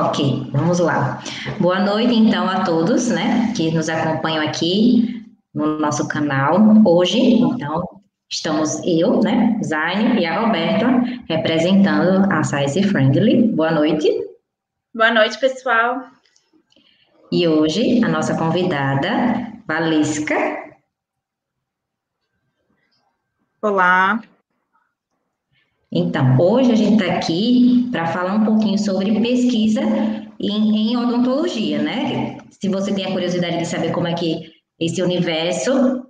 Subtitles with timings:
[0.00, 1.20] Ok, vamos lá.
[1.58, 6.56] Boa noite, então, a todos, né, que nos acompanham aqui no nosso canal.
[6.86, 7.82] Hoje, então,
[8.30, 10.86] estamos eu, né, Zaine e a Roberta,
[11.28, 13.48] representando a Science Friendly.
[13.48, 14.08] Boa noite.
[14.94, 16.04] Boa noite, pessoal.
[17.32, 20.36] E hoje, a nossa convidada, Valesca.
[23.60, 24.22] Olá.
[25.90, 29.80] Então, hoje a gente está aqui para falar um pouquinho sobre pesquisa
[30.38, 32.36] em, em, odontologia, né?
[32.50, 36.02] Se você tem a curiosidade de saber como é que esse universo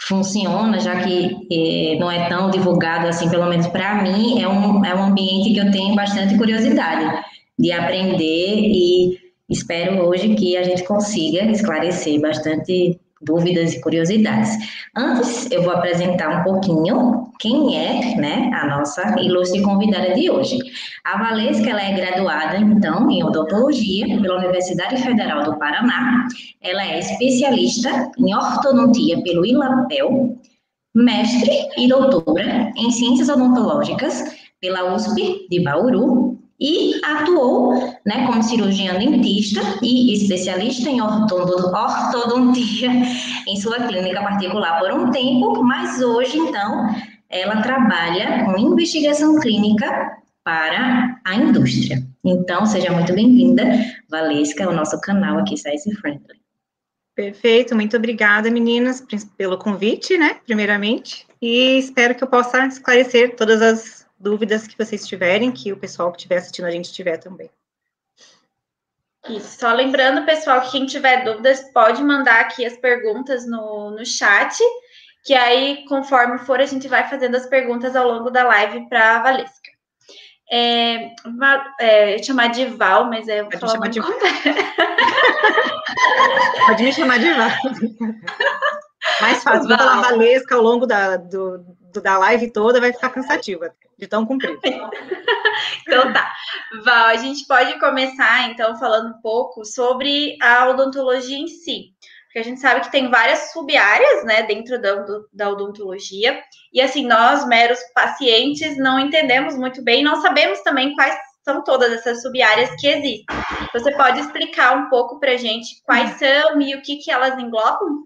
[0.00, 4.84] funciona, já que eh, não é tão divulgado assim, pelo menos para mim, é um,
[4.84, 7.24] é um ambiente que eu tenho bastante curiosidade
[7.58, 14.56] de aprender e espero hoje que a gente consiga esclarecer bastante dúvidas e curiosidades.
[14.96, 20.58] Antes, eu vou apresentar um pouquinho quem é, né, a nossa ilustre convidada de hoje.
[21.04, 26.26] A Valesca, ela é graduada, então, em odontologia pela Universidade Federal do Paraná.
[26.62, 30.38] Ela é especialista em ortodontia pelo ILAPEL,
[30.94, 34.24] mestre e doutora em ciências odontológicas
[34.60, 42.90] pela USP de Bauru e atuou né, como cirurgiã dentista e especialista em ortodontia
[43.46, 46.88] em sua clínica particular por um tempo, mas hoje, então,
[47.28, 52.02] ela trabalha com investigação clínica para a indústria.
[52.24, 53.64] Então, seja muito bem-vinda,
[54.08, 56.40] Valesca, ao nosso canal aqui, Science Friendly.
[57.14, 59.04] Perfeito, muito obrigada, meninas,
[59.36, 65.06] pelo convite, né, primeiramente, e espero que eu possa esclarecer todas as dúvidas que vocês
[65.06, 67.50] tiverem, que o pessoal que estiver assistindo a gente tiver também.
[69.28, 74.06] Isso, só lembrando, pessoal, que quem tiver dúvidas pode mandar aqui as perguntas no, no
[74.06, 74.56] chat,
[75.24, 79.16] que aí, conforme for, a gente vai fazendo as perguntas ao longo da live para
[79.16, 79.70] a Valesca.
[80.48, 81.10] É,
[81.80, 84.00] é, chamar de Val, mas é, eu vou falar de...
[86.66, 87.50] Pode me chamar de Val.
[89.20, 91.58] Mais fácil, vou falar Valesca ao longo da, do,
[92.00, 94.60] da live toda, vai ficar cansativa de tão comprido.
[95.86, 96.32] então tá.
[96.84, 101.92] Val, a gente pode começar então falando um pouco sobre a odontologia em si.
[102.26, 106.38] Porque a gente sabe que tem várias sub-áreas, né, dentro da, da odontologia.
[106.72, 111.92] E assim, nós, meros pacientes, não entendemos muito bem, não sabemos também quais são todas
[111.92, 113.24] essas sub-áreas que existem.
[113.72, 117.38] Você pode explicar um pouco para a gente quais são e o que, que elas
[117.38, 118.02] englobam?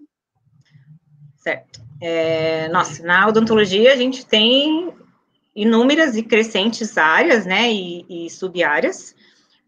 [1.37, 1.81] Certo.
[2.01, 4.91] É, nossa, na odontologia a gente tem
[5.55, 9.15] inúmeras e crescentes áreas, né, e, e sub-áreas.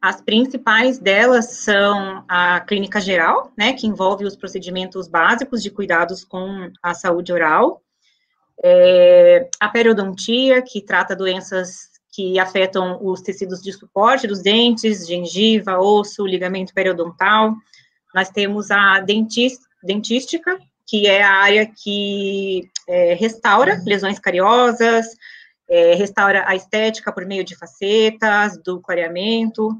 [0.01, 6.23] As principais delas são a clínica geral, né, que envolve os procedimentos básicos de cuidados
[6.25, 7.81] com a saúde oral,
[8.63, 15.79] é, a periodontia, que trata doenças que afetam os tecidos de suporte dos dentes, gengiva,
[15.79, 17.53] osso, ligamento periodontal.
[18.13, 20.59] Nós temos a dentística,
[20.94, 25.08] que é a área que é, restaura lesões cariosas,
[25.68, 29.72] é, restaura a estética por meio de facetas, do clareamento.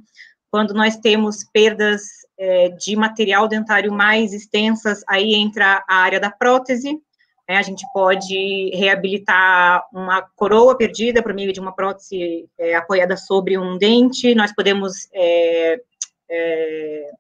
[0.50, 2.02] Quando nós temos perdas
[2.36, 7.00] é, de material dentário mais extensas, aí entra a área da prótese.
[7.48, 13.16] Né, a gente pode reabilitar uma coroa perdida por meio de uma prótese é, apoiada
[13.18, 14.34] sobre um dente.
[14.34, 15.80] Nós podemos é,
[16.28, 17.12] é,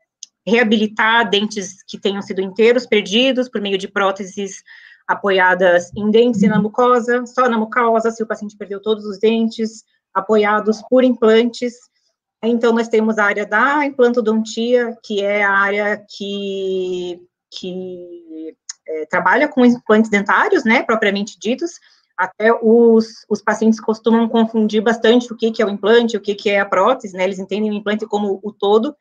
[0.45, 4.61] reabilitar dentes que tenham sido inteiros perdidos por meio de próteses
[5.07, 9.19] apoiadas em dentes e na mucosa, só na mucosa, se o paciente perdeu todos os
[9.19, 9.83] dentes,
[10.13, 11.75] apoiados por implantes.
[12.41, 18.55] Então, nós temos a área da implantodontia, que é a área que, que
[18.87, 21.71] é, trabalha com implantes dentários, né, propriamente ditos.
[22.17, 26.35] Até os, os pacientes costumam confundir bastante o que, que é o implante, o que,
[26.35, 28.95] que é a prótese, né, eles entendem o implante como o todo,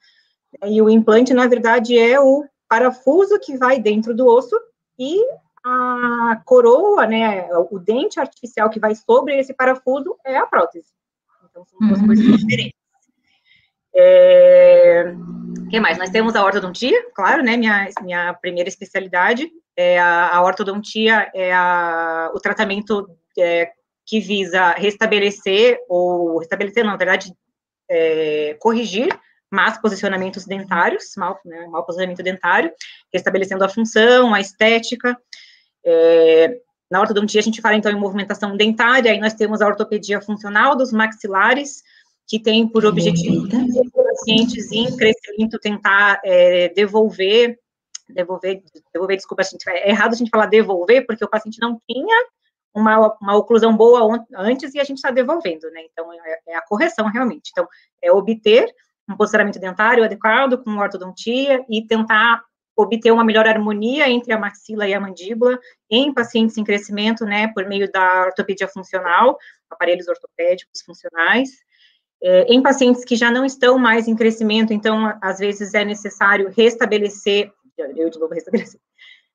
[0.65, 4.59] e o implante, na verdade, é o parafuso que vai dentro do osso
[4.99, 5.19] e
[5.65, 10.89] a coroa, né, o dente artificial que vai sobre esse parafuso é a prótese.
[11.51, 12.07] Então, são duas uhum.
[12.07, 12.81] coisas diferentes.
[13.95, 15.15] É,
[15.71, 15.99] que mais?
[15.99, 21.53] Nós temos a ortodontia, claro, né, minha, minha primeira especialidade, é a, a ortodontia é
[21.53, 23.71] a, o tratamento é,
[24.05, 27.35] que visa restabelecer, ou restabelecer, não, na verdade,
[27.89, 29.09] é, corrigir
[29.53, 32.73] más posicionamentos dentários, mal, né, mal posicionamento dentário,
[33.13, 35.17] restabelecendo a função, a estética,
[35.85, 36.59] é,
[36.91, 40.77] na ortodontia, a gente fala, então, em movimentação dentária, aí nós temos a ortopedia funcional
[40.77, 41.83] dos maxilares,
[42.27, 47.59] que tem por objetivo os pacientes em crescimento tentar é, devolver,
[48.09, 48.63] devolver,
[48.93, 52.27] devolver, desculpa, a gente, é errado a gente falar devolver, porque o paciente não tinha
[52.75, 56.63] uma, uma oclusão boa antes e a gente está devolvendo, né, então é, é, a
[56.63, 57.67] correção realmente, então
[58.03, 58.67] é obter
[59.09, 62.43] um posicionamento dentário adequado com ortodontia e tentar
[62.77, 65.59] obter uma melhor harmonia entre a maxila e a mandíbula
[65.91, 69.37] em pacientes em crescimento, né, por meio da ortopedia funcional,
[69.71, 71.51] aparelhos ortopédicos funcionais.
[72.23, 76.53] É, em pacientes que já não estão mais em crescimento, então, às vezes é necessário
[76.57, 77.51] restabelecer,
[77.97, 78.81] eu de novo restabelecer,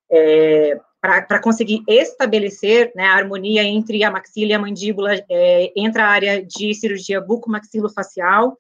[0.10, 6.06] é, para conseguir estabelecer né, a harmonia entre a maxila e a mandíbula, é, entra
[6.06, 8.58] a área de cirurgia bucomaxilofacial,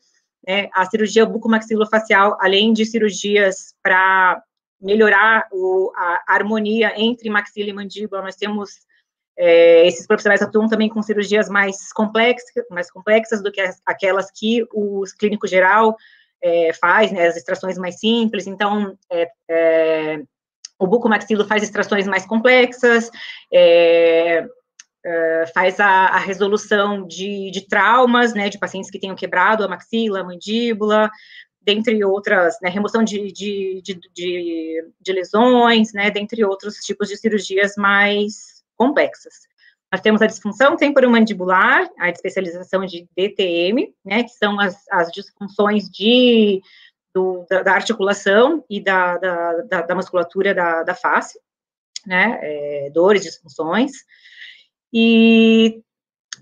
[0.48, 4.42] né, a cirurgia bucomaxilofacial, além de cirurgias para
[4.80, 8.70] melhorar o, a harmonia entre maxila e mandíbula, nós temos
[9.38, 14.32] é, esses profissionais atuam também com cirurgias mais complexas, mais complexas do que as, aquelas
[14.32, 15.96] que o clínico geral
[16.42, 20.24] é, faz, né, as extrações mais simples, então, é, é
[20.80, 23.10] o bucomaxilo faz extrações mais complexas,
[23.52, 24.46] é,
[25.08, 29.68] é, faz a, a resolução de, de, traumas, né, de pacientes que tenham quebrado a
[29.68, 31.10] maxila, a mandíbula,
[31.62, 33.82] dentre outras, né, remoção de, de,
[34.14, 39.34] de, lesões, né, dentre outros tipos de cirurgias mais complexas.
[39.90, 45.90] Nós temos a disfunção temporomandibular, a especialização de DTM, né, que são as, as disfunções
[45.90, 46.62] de
[47.16, 51.40] do, da, da, articulação e da, da, da, musculatura da, da face,
[52.06, 53.94] né, é, dores, disfunções,
[54.94, 55.82] e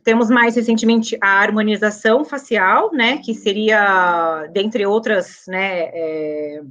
[0.04, 6.62] temos mais recentemente a harmonização facial, né, que seria, dentre outras, né, é,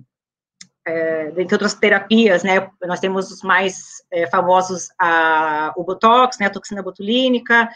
[0.87, 6.47] é, dentre outras terapias, né, nós temos os mais é, famosos, a, o Botox, né,
[6.47, 7.69] a toxina botulínica,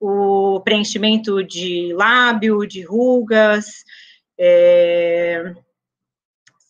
[0.00, 3.66] o preenchimento de lábio, de rugas,
[4.36, 5.54] é,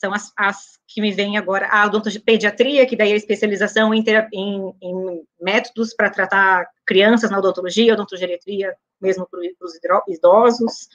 [0.05, 4.75] são as, as, que me vêm agora, a odontopediatria, que daí é especialização em, em,
[4.83, 9.75] em métodos para tratar crianças na odontologia, odontogeriatria, mesmo para os
[10.09, 10.89] idosos,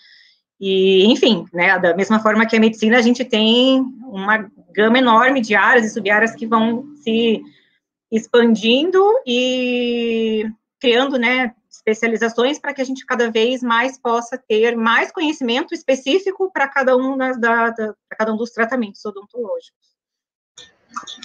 [0.60, 5.42] e, enfim, né, da mesma forma que a medicina, a gente tem uma gama enorme
[5.42, 7.42] de áreas e sub-áreas que vão se
[8.12, 10.46] expandindo e
[10.80, 16.52] criando, né, especializações para que a gente cada vez mais possa ter mais conhecimento específico
[16.52, 19.90] para cada um das, da, da cada um dos tratamentos odontológicos.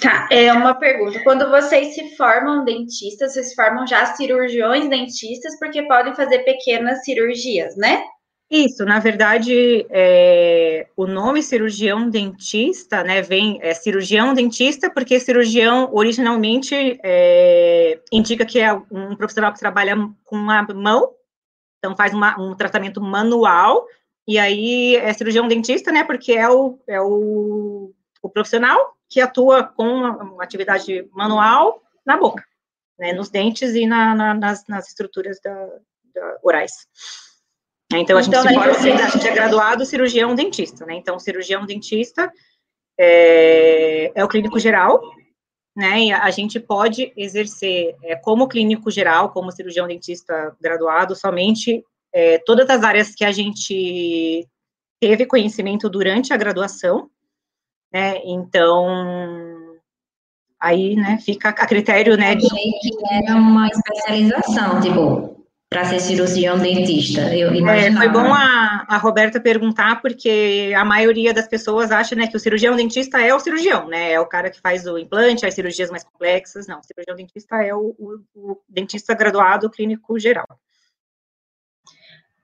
[0.01, 1.23] Tá, é uma pergunta.
[1.25, 7.75] Quando vocês se formam dentistas, vocês formam já cirurgiões dentistas, porque podem fazer pequenas cirurgias,
[7.77, 8.05] né?
[8.51, 15.89] Isso, na verdade, é, o nome cirurgião dentista, né, vem, é cirurgião dentista, porque cirurgião
[15.93, 21.15] originalmente é, indica que é um profissional que trabalha com a mão,
[21.79, 23.87] então faz uma, um tratamento manual,
[24.29, 27.93] e aí é cirurgião dentista, né, porque é o, é o,
[28.23, 32.45] o profissional que atua com uma atividade manual na boca,
[32.99, 35.55] né, nos dentes e na, na, nas, nas estruturas da,
[36.15, 36.87] da orais.
[37.93, 38.01] Né?
[38.01, 40.95] Então, a gente, então, pode, assim, a gente é graduado cirurgião dentista, né?
[40.95, 42.33] Então, cirurgião dentista
[42.99, 45.01] é, é o clínico geral,
[45.77, 46.05] né?
[46.05, 52.39] E a gente pode exercer é, como clínico geral, como cirurgião dentista graduado, somente é,
[52.39, 54.49] todas as áreas que a gente
[55.01, 57.11] teve conhecimento durante a graduação,
[57.93, 58.21] né?
[58.25, 58.87] Então,
[60.61, 62.35] aí, né, fica a critério, né?
[62.35, 62.49] De...
[62.49, 65.34] que era uma especialização, tipo,
[65.69, 67.35] para ser cirurgião dentista.
[67.35, 72.27] Eu é, foi bom a, a Roberta perguntar, porque a maioria das pessoas acha né,
[72.27, 74.13] que o cirurgião dentista é o cirurgião, né?
[74.13, 76.67] É o cara que faz o implante, as cirurgias mais complexas.
[76.67, 80.47] Não, o cirurgião dentista é o, o, o dentista graduado clínico geral.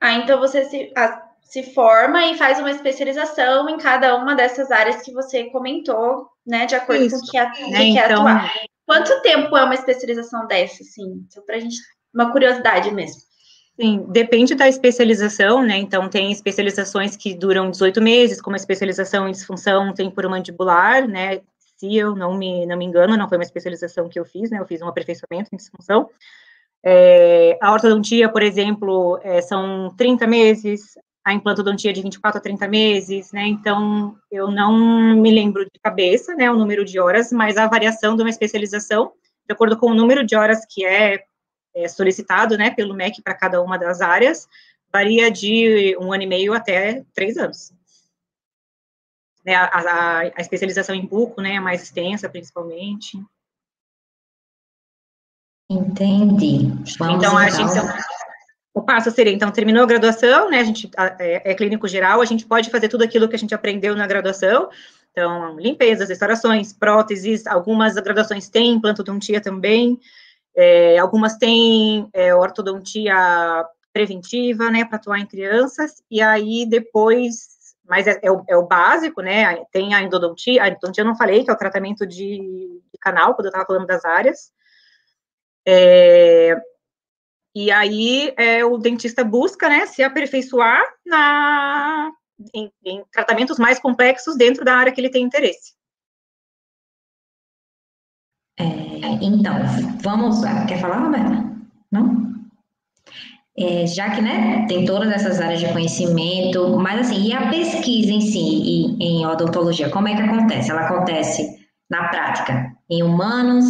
[0.01, 4.71] Ah, então você se, a, se forma e faz uma especialização em cada uma dessas
[4.71, 6.67] áreas que você comentou, né?
[6.67, 7.21] De acordo Isso.
[7.21, 8.27] com o que, a, que é, quer então...
[8.27, 8.53] atuar.
[8.87, 11.25] Quanto tempo é uma especialização dessa, assim?
[11.29, 11.77] Só para a gente
[12.15, 13.23] uma curiosidade mesmo.
[13.81, 15.79] Sim, depende da especialização, né?
[15.79, 21.41] Então, tem especializações que duram 18 meses, como a especialização em disfunção temporomandibular, né?
[21.79, 24.59] Se eu não me, não me engano, não foi uma especialização que eu fiz, né?
[24.59, 26.11] Eu fiz um aperfeiçoamento em disfunção.
[26.85, 32.69] É, a ortodontia, por exemplo, é, são 30 meses, a implantodontia de 24 a 30
[32.69, 33.47] meses, né?
[33.47, 38.15] Então, eu não me lembro de cabeça, né, o número de horas, mas a variação
[38.15, 39.13] de uma especialização,
[39.47, 41.25] de acordo com o número de horas que é
[41.75, 44.49] é, solicitado, né, pelo MEC para cada uma das áreas,
[44.93, 47.73] varia de um ano e meio até três anos.
[49.45, 53.19] Né, a, a, a, especialização em buco, né, é mais extensa, principalmente.
[55.71, 56.67] Entendi.
[56.99, 57.79] Vamos então, a gente,
[58.75, 62.25] o passo seria, então, terminou a graduação, né, a gente é, é clínico geral, a
[62.25, 64.69] gente pode fazer tudo aquilo que a gente aprendeu na graduação,
[65.13, 69.99] então, limpezas, restaurações, próteses, algumas graduações têm implantodontia também,
[70.57, 78.07] é, algumas têm é, ortodontia preventiva, né, para atuar em crianças, e aí depois, mas
[78.07, 79.65] é, é, o, é, o, básico, né?
[79.73, 82.39] Tem a endodontia, a endodontia eu não falei, que é o tratamento de,
[82.93, 84.53] de canal, quando eu estava falando das áreas.
[85.67, 86.57] É,
[87.55, 92.11] e aí é, o dentista busca, né, se aperfeiçoar na,
[92.55, 95.75] em, em, tratamentos mais complexos dentro da área que ele tem interesse.
[98.61, 99.55] É, então,
[100.03, 100.41] vamos.
[100.67, 101.45] Quer falar, Roberta?
[101.91, 102.31] Não?
[103.59, 108.13] É, já que né, tem todas essas áreas de conhecimento, mas assim, e a pesquisa
[108.13, 110.71] em si, em, em odontologia, como é que acontece?
[110.71, 113.67] Ela acontece na prática, em humanos,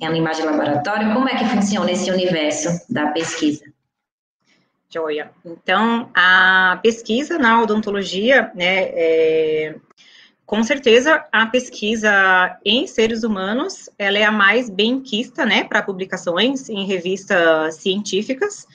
[0.00, 3.64] em animais de laboratório, como é que funciona esse universo da pesquisa?
[4.92, 5.30] Joia.
[5.44, 9.76] Então, a pesquisa na odontologia, né, é,
[10.50, 15.80] com certeza a pesquisa em seres humanos, ela é a mais bem quista, né, para
[15.80, 18.66] publicações em revistas científicas,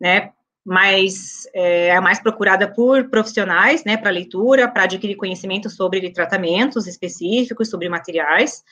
[0.00, 0.32] né,
[0.66, 6.88] mas é a mais procurada por profissionais, né, para leitura, para adquirir conhecimento sobre tratamentos
[6.88, 8.64] específicos, sobre materiais,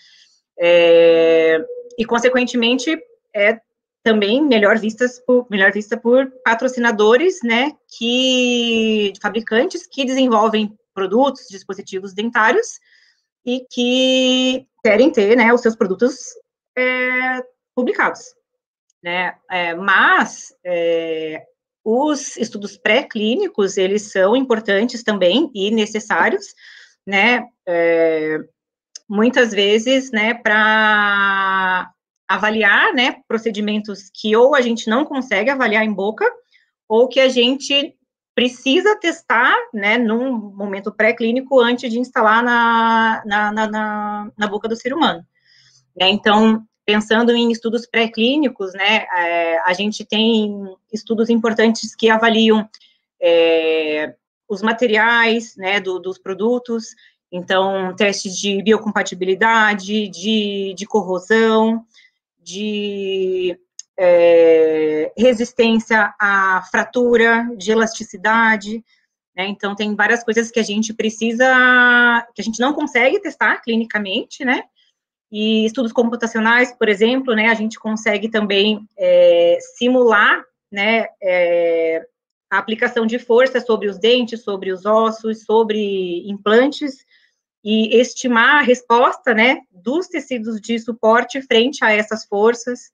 [0.59, 1.65] é,
[1.97, 2.99] e consequentemente
[3.33, 3.61] é
[4.03, 12.13] também melhor vistas por melhor vista por patrocinadores, né, que fabricantes que desenvolvem produtos, dispositivos
[12.13, 12.67] dentários
[13.47, 16.17] e que querem ter, né, os seus produtos
[16.77, 17.43] é,
[17.75, 18.39] publicados
[19.03, 19.35] né?
[19.51, 21.45] É, mas é,
[21.85, 26.47] os estudos pré-clínicos eles são importantes também e necessários,
[27.07, 27.47] né?
[27.67, 28.39] É,
[29.09, 31.91] muitas vezes, né, para
[32.29, 36.31] avaliar, né, procedimentos que ou a gente não consegue avaliar em boca
[36.87, 37.97] ou que a gente
[38.39, 44.69] precisa testar, né, num momento pré-clínico antes de instalar na, na, na, na, na boca
[44.69, 45.27] do ser humano.
[45.97, 46.09] Né?
[46.11, 50.55] Então, pensando em estudos pré-clínicos, né, é, a gente tem
[50.93, 52.69] estudos importantes que avaliam
[53.21, 54.15] é,
[54.49, 56.95] os materiais, né, do, dos produtos,
[57.33, 61.85] então, testes de biocompatibilidade, de, de corrosão,
[62.41, 63.59] de
[63.99, 68.85] é, resistência à fratura, de elasticidade,
[69.37, 71.45] né, então tem várias coisas que a gente precisa,
[72.35, 74.63] que a gente não consegue testar clinicamente, né,
[75.31, 82.07] e estudos computacionais, por exemplo, né, a gente consegue também é, simular, né, é,
[82.51, 87.05] a aplicação de força sobre os dentes, sobre os ossos, sobre implantes,
[87.65, 92.93] e estimar a resposta, né, dos tecidos de suporte frente a essas forças.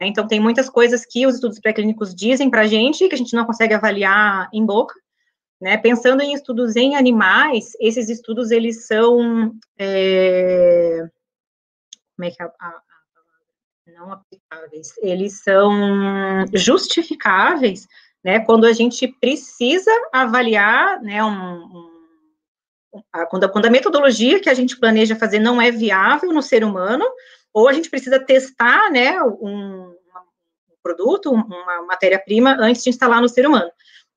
[0.00, 3.18] Né, então, tem muitas coisas que os estudos pré-clínicos dizem para a gente, que a
[3.18, 4.94] gente não consegue avaliar em boca,
[5.60, 9.54] né, pensando em estudos em animais, esses estudos, eles são...
[9.78, 11.06] É,
[12.16, 12.80] como é que é a,
[13.94, 17.86] não aplicáveis, eles são justificáveis,
[18.24, 21.88] né, quando a gente precisa avaliar, né, um,
[22.94, 26.32] um, a, quando, a, quando a metodologia que a gente planeja fazer não é viável
[26.32, 27.04] no ser humano,
[27.52, 33.28] ou a gente precisa testar, né, um, um produto, uma matéria-prima, antes de instalar no
[33.28, 33.70] ser humano.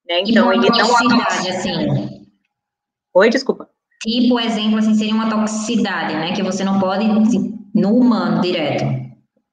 [0.07, 0.21] Né?
[0.25, 1.21] Então, ele não...
[1.21, 2.27] Assim.
[3.13, 3.69] Oi, desculpa.
[4.01, 7.05] Tipo, exemplo, assim, seria uma toxicidade, né, que você não pode
[7.73, 8.85] no humano direto,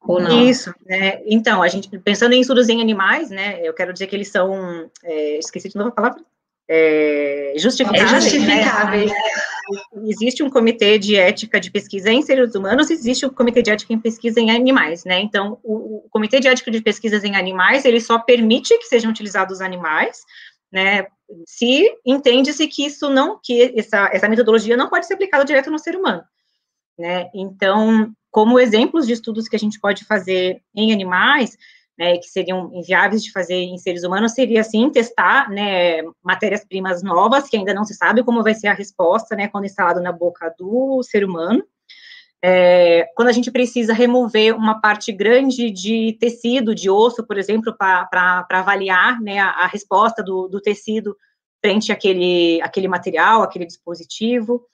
[0.03, 0.47] ou não?
[0.47, 1.23] Isso, né?
[1.27, 4.91] Então, a gente, pensando em estudos em animais, né, eu quero dizer que eles são,
[5.03, 6.23] é, esqueci de novo a palavra,
[6.75, 8.13] é, justificáveis.
[8.13, 9.11] É justificáveis.
[9.11, 9.17] Né?
[10.07, 13.71] Existe um comitê de ética de pesquisa em seres humanos, existe o um comitê de
[13.71, 15.21] ética em pesquisa em animais, né?
[15.21, 19.11] Então, o, o comitê de ética de pesquisas em animais, ele só permite que sejam
[19.11, 20.19] utilizados animais,
[20.71, 21.07] né?
[21.47, 25.79] Se entende-se que isso não, que essa, essa metodologia não pode ser aplicada direto no
[25.79, 26.23] ser humano
[26.99, 27.31] né?
[27.35, 31.57] Então, como exemplos de estudos que a gente pode fazer em animais,
[31.99, 37.49] né, que seriam inviáveis de fazer em seres humanos, seria, assim, testar, né, matérias-primas novas,
[37.49, 40.55] que ainda não se sabe como vai ser a resposta, né, quando instalado na boca
[40.59, 41.63] do ser humano,
[42.45, 47.73] é, quando a gente precisa remover uma parte grande de tecido, de osso, por exemplo,
[47.77, 51.17] para avaliar, né, a, a resposta do, do, tecido
[51.65, 54.67] frente àquele, àquele material, aquele dispositivo,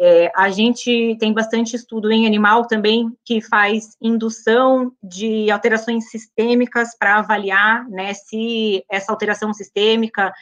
[0.00, 6.96] é, a gente tem bastante estudo em animal também que faz indução de alterações sistêmicas
[6.98, 10.32] para avaliar né, se essa alteração sistêmica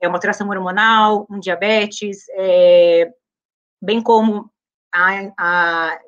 [0.00, 3.10] é uma alteração hormonal, um diabetes, é,
[3.82, 4.50] bem como
[4.92, 5.98] a, a,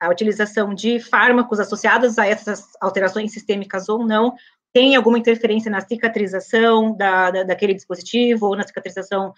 [0.00, 4.34] a, utilização de fármacos associados a essas alterações sistêmicas ou não,
[4.72, 9.34] tem alguma interferência na cicatrização da, da daquele dispositivo ou na cicatrização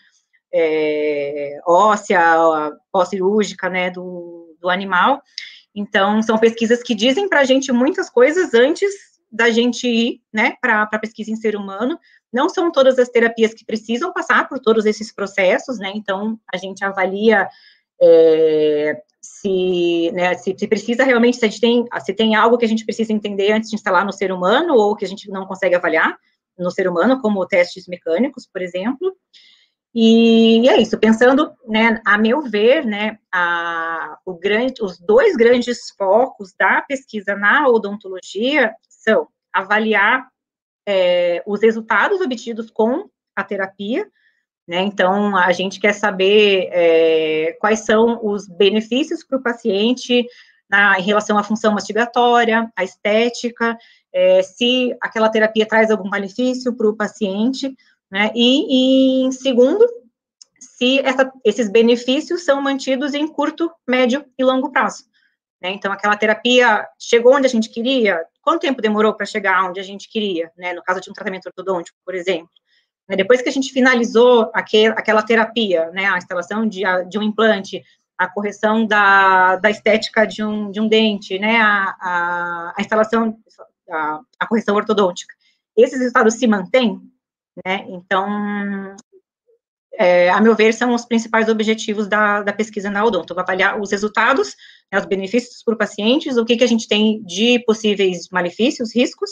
[0.52, 2.20] é, óssea,
[2.90, 5.22] pós-cirúrgica, né, do, do animal.
[5.74, 8.92] Então, são pesquisas que dizem para a gente muitas coisas antes
[9.30, 11.98] da gente ir, né, para a pesquisa em ser humano.
[12.30, 16.58] Não são todas as terapias que precisam passar por todos esses processos, né, então a
[16.58, 17.48] gente avalia
[18.00, 22.64] é, se, né, se, se, precisa realmente, se, a gente tem, se tem algo que
[22.64, 25.46] a gente precisa entender antes de instalar no ser humano, ou que a gente não
[25.46, 26.18] consegue avaliar
[26.58, 29.16] no ser humano, como testes mecânicos, por exemplo.
[29.94, 35.90] E é isso, pensando, né, a meu ver, né, a, o grande, os dois grandes
[35.98, 40.26] focos da pesquisa na odontologia são avaliar
[40.88, 43.06] é, os resultados obtidos com
[43.36, 44.10] a terapia,
[44.66, 50.26] né, então a gente quer saber é, quais são os benefícios para o paciente
[50.70, 53.76] na, em relação à função mastigatória, à estética,
[54.10, 57.76] é, se aquela terapia traz algum benefício para o paciente,
[58.12, 58.30] né?
[58.34, 59.88] E, em segundo,
[60.60, 65.04] se essa, esses benefícios são mantidos em curto, médio e longo prazo.
[65.62, 65.70] Né?
[65.70, 69.82] Então, aquela terapia chegou onde a gente queria, quanto tempo demorou para chegar onde a
[69.82, 70.74] gente queria, né?
[70.74, 72.50] no caso de um tratamento ortodôntico, por exemplo.
[73.08, 73.16] Né?
[73.16, 76.04] Depois que a gente finalizou aquel, aquela terapia, né?
[76.04, 77.82] a instalação de, de um implante,
[78.18, 81.62] a correção da, da estética de um, de um dente, né?
[81.62, 83.38] a, a, a instalação,
[84.38, 85.34] a correção ortodôntica,
[85.74, 87.00] esses resultados se mantêm,
[87.64, 87.84] né?
[87.88, 88.96] Então,
[89.94, 93.90] é, a meu ver, são os principais objetivos da, da pesquisa na odonto, avaliar os
[93.90, 94.56] resultados,
[94.90, 98.94] né, os benefícios para os pacientes, o que, que a gente tem de possíveis malefícios,
[98.94, 99.30] riscos,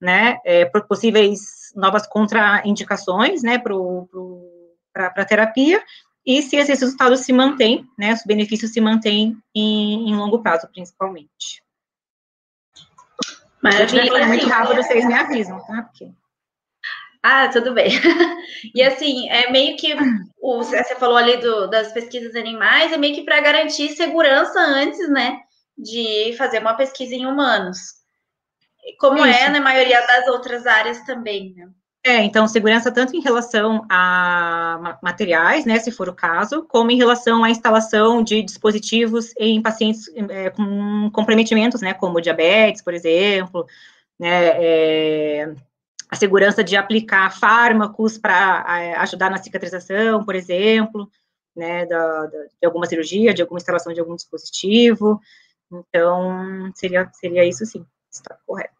[0.00, 5.82] né, é, possíveis novas contraindicações, né, para a terapia,
[6.24, 10.68] e se esses resultados se mantêm, né, os benefícios se mantêm em, em longo prazo,
[10.72, 11.62] principalmente.
[13.82, 15.82] Se eu muito rápido, vocês me avisam, tá?
[15.82, 16.10] Porque...
[17.22, 17.90] Ah, tudo bem.
[18.74, 19.94] e assim, é meio que
[20.38, 25.08] o, você falou ali do, das pesquisas animais, é meio que para garantir segurança antes,
[25.08, 25.40] né,
[25.76, 27.78] de fazer uma pesquisa em humanos.
[29.00, 29.40] Como é Isso.
[29.40, 31.68] é na maioria das outras áreas também, né?
[32.04, 36.96] É, então, segurança tanto em relação a materiais, né, se for o caso, como em
[36.96, 43.66] relação à instalação de dispositivos em pacientes é, com comprometimentos, né, como diabetes, por exemplo,
[44.20, 45.54] né, é,
[46.08, 48.64] a segurança de aplicar fármacos para
[49.00, 51.10] ajudar na cicatrização, por exemplo,
[51.54, 55.20] né, da, da, de alguma cirurgia, de alguma instalação de algum dispositivo.
[55.72, 58.74] Então, seria, seria isso sim, está correto.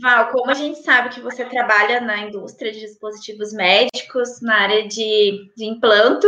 [0.00, 4.88] Val, como a gente sabe que você trabalha na indústria de dispositivos médicos, na área
[4.88, 6.26] de, de implanto,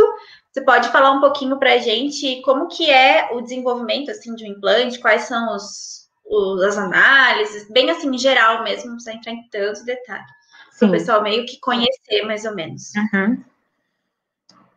[0.51, 4.45] você pode falar um pouquinho para a gente como que é o desenvolvimento assim de
[4.45, 5.96] um implante, quais são os,
[6.65, 10.27] as análises, bem assim, em geral mesmo, precisa entrar em tantos detalhes.
[10.77, 12.91] Para o pessoal meio que conhecer mais ou menos.
[12.95, 13.43] Uhum.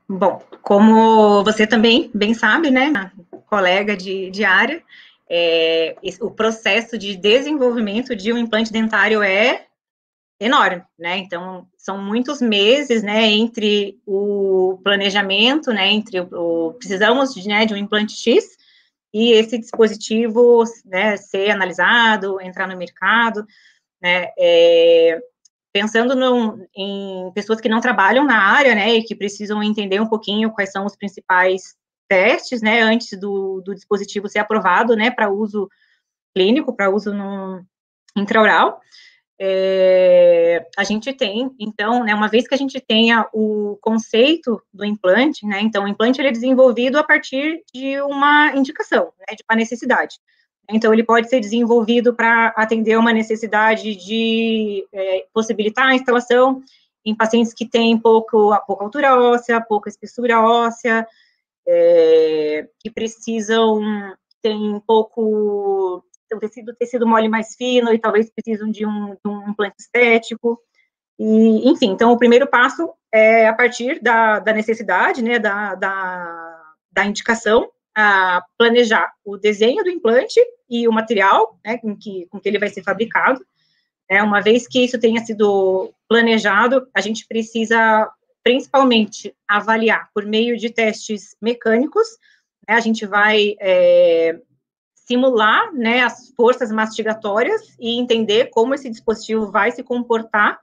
[0.08, 3.12] Bom, como você também bem sabe, né,
[3.46, 4.82] colega de, de área,
[5.28, 9.66] é, o processo de desenvolvimento de um implante dentário é
[10.40, 11.18] enorme, né?
[11.18, 17.66] Então, são muitos meses, né, entre o planejamento, né, entre o, o precisamos de, né,
[17.66, 18.56] de um implante X
[19.12, 23.44] e esse dispositivo né, ser analisado, entrar no mercado,
[24.00, 25.20] né, é,
[25.72, 30.08] pensando no, em pessoas que não trabalham na área, né, e que precisam entender um
[30.08, 31.74] pouquinho quais são os principais
[32.08, 35.68] testes, né, antes do, do dispositivo ser aprovado, né, para uso
[36.34, 37.64] clínico, para uso no
[38.16, 38.80] intraoral,
[39.42, 44.84] é, a gente tem, então, né, uma vez que a gente tenha o conceito do
[44.84, 49.42] implante, né, então, o implante ele é desenvolvido a partir de uma indicação, né, de
[49.48, 50.18] uma necessidade.
[50.70, 56.62] Então, ele pode ser desenvolvido para atender uma necessidade de é, possibilitar a instalação
[57.02, 61.06] em pacientes que têm pouco, pouca altura óssea, pouca espessura óssea,
[61.66, 63.80] é, que precisam,
[64.42, 69.48] tem pouco o tecido, tecido mole mais fino e talvez precisam de um, de um
[69.48, 70.60] implante estético.
[71.18, 76.62] E, enfim, então o primeiro passo é a partir da, da necessidade, né, da, da,
[76.90, 82.40] da indicação, a planejar o desenho do implante e o material né, com, que, com
[82.40, 83.44] que ele vai ser fabricado.
[84.08, 88.10] É, uma vez que isso tenha sido planejado, a gente precisa
[88.42, 92.08] principalmente avaliar por meio de testes mecânicos.
[92.66, 94.40] Né, a gente vai é,
[95.10, 100.60] simular né, as forças mastigatórias e entender como esse dispositivo vai se comportar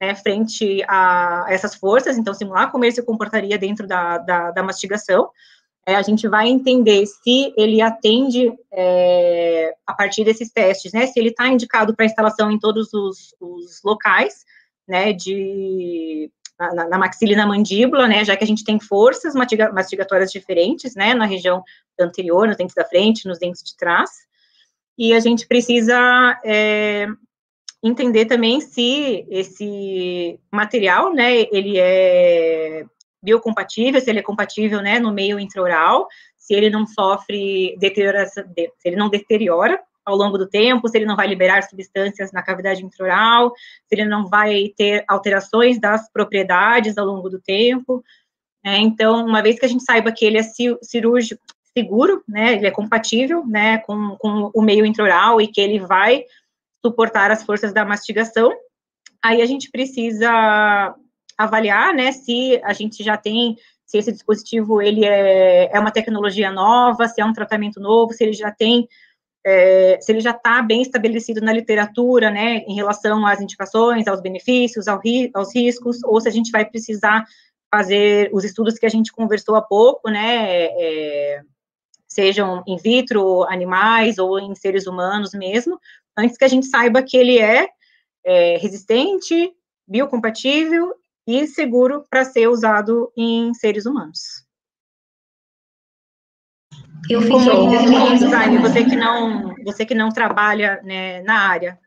[0.00, 4.62] né, frente a essas forças, então simular como ele se comportaria dentro da, da, da
[4.62, 5.28] mastigação.
[5.86, 11.20] É, a gente vai entender se ele atende é, a partir desses testes, né, se
[11.20, 14.46] ele está indicado para instalação em todos os, os locais,
[14.88, 19.34] né, de na, na, maxila e na mandíbula, né, já que a gente tem forças
[19.34, 21.64] mastigatórias diferentes, né, na região
[21.98, 24.10] anterior, nos dentes da frente, nos dentes de trás,
[24.98, 27.06] e a gente precisa é,
[27.82, 32.84] entender também se esse material, né, ele é
[33.22, 38.72] biocompatível, se ele é compatível, né, no meio intraoral, se ele não sofre deterioração, se
[38.84, 42.84] ele não deteriora ao longo do tempo, se ele não vai liberar substâncias na cavidade
[42.84, 43.52] intraoral,
[43.86, 48.02] se ele não vai ter alterações das propriedades ao longo do tempo.
[48.64, 48.78] Né?
[48.78, 50.42] Então, uma vez que a gente saiba que ele é
[50.82, 51.42] cirúrgico,
[51.76, 56.24] seguro, né, ele é compatível, né, com, com o meio intraoral e que ele vai
[56.84, 58.52] suportar as forças da mastigação,
[59.22, 60.94] aí a gente precisa
[61.38, 66.50] avaliar, né, se a gente já tem, se esse dispositivo, ele é, é uma tecnologia
[66.50, 68.88] nova, se é um tratamento novo, se ele já tem
[69.44, 74.20] é, se ele já está bem estabelecido na literatura, né, em relação às indicações, aos
[74.20, 77.24] benefícios, ao ri, aos riscos, ou se a gente vai precisar
[77.70, 81.40] fazer os estudos que a gente conversou há pouco, né, é,
[82.06, 85.78] sejam in vitro, animais ou em seres humanos mesmo,
[86.18, 87.68] antes que a gente saiba que ele é,
[88.24, 89.52] é resistente,
[89.86, 90.94] biocompatível
[91.26, 94.39] e seguro para ser usado em seres humanos.
[97.10, 101.78] Eu fiquei como design, você que não, você que não trabalha né, na área,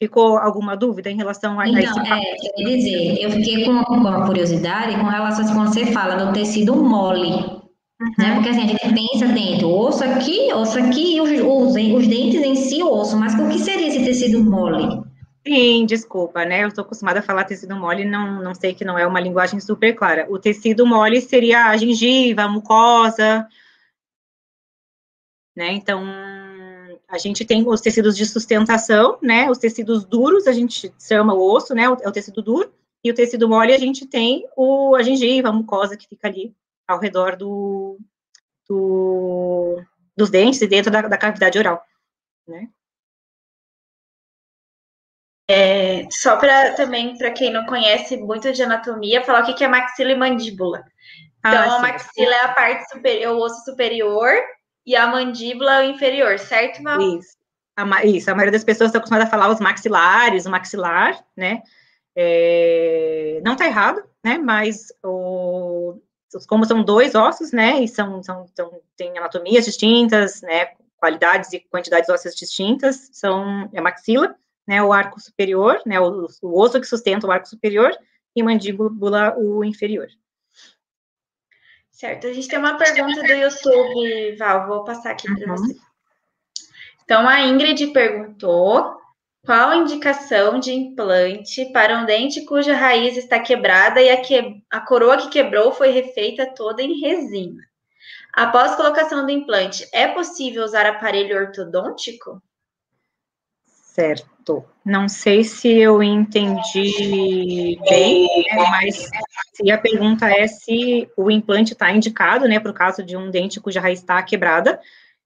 [0.00, 3.82] ficou alguma dúvida em relação a, então, a esse é, quer dizer, eu fiquei com,
[3.84, 8.12] com a curiosidade com relação a quando você fala do tecido mole, uhum.
[8.18, 8.34] né?
[8.34, 12.42] Porque assim, a gente pensa dentro, osso aqui, osso aqui, e os, os, os dentes
[12.42, 15.02] em si, osso, mas o que seria esse tecido mole?
[15.46, 16.64] Sim, desculpa, né?
[16.64, 19.58] Eu estou acostumada a falar tecido mole, não, não sei que não é uma linguagem
[19.58, 20.26] super clara.
[20.28, 23.46] O tecido mole seria a gengiva, a mucosa,
[25.54, 25.72] né?
[25.72, 26.04] Então,
[27.08, 29.50] a gente tem os tecidos de sustentação, né?
[29.50, 31.84] Os tecidos duros, a gente chama o osso, né?
[31.84, 32.72] É o tecido duro.
[33.02, 36.54] E o tecido mole, a gente tem o, a gengiva, a mucosa que fica ali
[36.86, 37.98] ao redor do,
[38.68, 39.82] do
[40.16, 41.82] dos dentes e dentro da, da cavidade oral,
[42.46, 42.68] né?
[45.48, 49.64] É, só para também, para quem não conhece muito de anatomia, falar o que, que
[49.64, 50.84] é maxila e mandíbula.
[51.38, 54.30] Então, ah, a maxila é a parte superior, o osso superior,
[54.90, 57.00] e a mandíbula inferior, certo, Val?
[57.00, 57.36] Isso.
[57.76, 61.62] A, isso, a maioria das pessoas está acostumada a falar os maxilares, o maxilar, né?
[62.16, 64.36] É, não está errado, né?
[64.36, 65.94] Mas o,
[66.48, 67.80] como são dois ossos, né?
[67.80, 70.70] E são, são, são tem anatomias distintas, né?
[70.96, 74.34] Qualidades e quantidades ósseas distintas, são é maxila,
[74.66, 74.82] né?
[74.82, 76.00] O arco superior, né?
[76.00, 77.96] O, o osso que sustenta o arco superior
[78.34, 80.08] e mandíbula o inferior.
[82.00, 85.56] Certo, a gente tem uma pergunta do YouTube, Val, vou passar aqui para uhum.
[85.58, 85.76] você.
[87.04, 88.96] Então, a Ingrid perguntou
[89.44, 94.62] qual a indicação de implante para um dente cuja raiz está quebrada e a, que...
[94.70, 97.62] a coroa que quebrou foi refeita toda em resina.
[98.32, 102.42] Após colocação do implante, é possível usar aparelho ortodôntico?
[103.66, 104.26] Certo.
[104.84, 109.08] Não sei se eu entendi bem, né, mas
[109.52, 113.30] se a pergunta é se o implante está indicado, né, para o caso de um
[113.30, 114.80] dente cuja raiz está quebrada,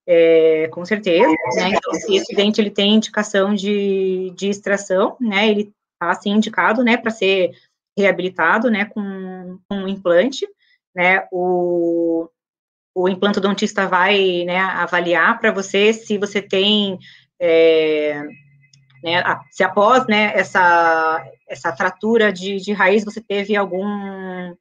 [0.07, 5.48] é, com certeza, né, então se esse dente ele tem indicação de, de extração, né,
[5.48, 5.72] ele
[6.03, 7.53] está indicado, né, para ser
[7.96, 10.46] reabilitado, né, com, com um implante,
[10.94, 12.29] né, o,
[12.94, 16.98] o implantodontista vai, né, avaliar para você se você tem
[17.40, 18.22] é,
[19.04, 24.56] né, se após né, essa, essa fratura de, de raiz você teve algum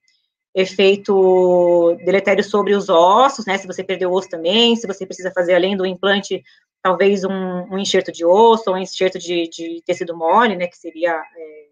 [0.54, 5.56] efeito deletério sobre os ossos, né, se você perdeu osso também, se você precisa fazer
[5.56, 6.44] além do implante,
[6.82, 10.78] talvez um, um enxerto de osso ou um enxerto de, de tecido mole, né, que
[10.78, 11.68] seria é,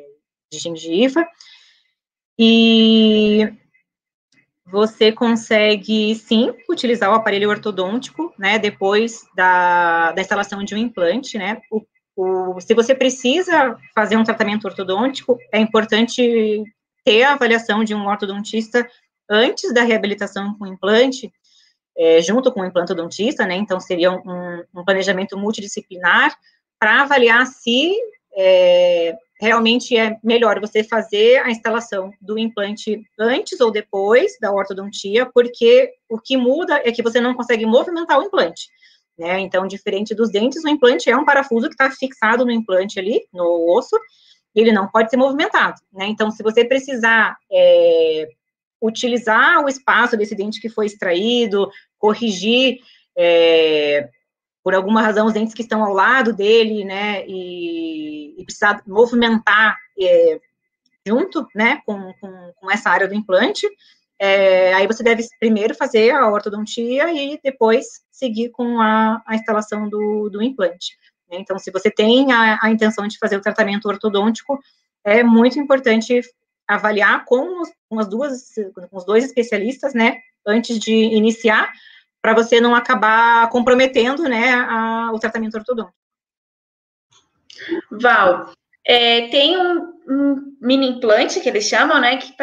[0.00, 0.02] é
[0.52, 1.24] de gengiva,
[2.36, 3.48] e
[4.66, 11.38] você consegue, sim, utilizar o aparelho ortodôntico, né, depois da, da instalação de um implante,
[11.38, 11.80] né, o
[12.18, 16.64] o, se você precisa fazer um tratamento ortodôntico, é importante
[17.04, 18.84] ter a avaliação de um ortodontista
[19.30, 21.32] antes da reabilitação com implante,
[21.96, 23.54] é, junto com o implantodontista, né?
[23.54, 26.36] Então, seria um, um planejamento multidisciplinar
[26.76, 27.94] para avaliar se
[28.36, 35.24] é, realmente é melhor você fazer a instalação do implante antes ou depois da ortodontia,
[35.26, 38.68] porque o que muda é que você não consegue movimentar o implante.
[39.18, 39.40] Né?
[39.40, 43.20] Então, diferente dos dentes, o implante é um parafuso que está fixado no implante ali,
[43.32, 43.96] no osso,
[44.54, 46.06] e ele não pode ser movimentado, né?
[46.06, 48.28] Então, se você precisar é,
[48.80, 52.78] utilizar o espaço desse dente que foi extraído, corrigir,
[53.16, 54.08] é,
[54.62, 59.76] por alguma razão, os dentes que estão ao lado dele, né, e, e precisar movimentar
[60.00, 60.40] é,
[61.06, 63.66] junto, né, com, com, com essa área do implante,
[64.18, 67.86] é, aí você deve primeiro fazer a ortodontia e depois,
[68.18, 70.98] seguir com a, a instalação do, do implante.
[71.30, 71.38] Né?
[71.38, 74.58] Então, se você tem a, a intenção de fazer o tratamento ortodôntico,
[75.04, 76.20] é muito importante
[76.66, 78.54] avaliar com, os, com as duas,
[78.90, 81.72] com os dois especialistas, né, antes de iniciar,
[82.20, 85.96] para você não acabar comprometendo, né, a, o tratamento ortodôntico.
[87.90, 88.52] Val,
[88.86, 92.34] é, tem um, um, mini implante que eles chamam, né, que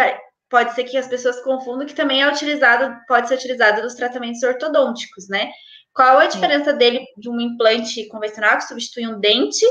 [0.55, 4.41] pode ser que as pessoas confundam, que também é utilizado, pode ser utilizado nos tratamentos
[4.41, 5.51] ortodônticos, né?
[5.93, 6.77] Qual a diferença Sim.
[6.77, 9.65] dele de um implante convencional que substitui um dente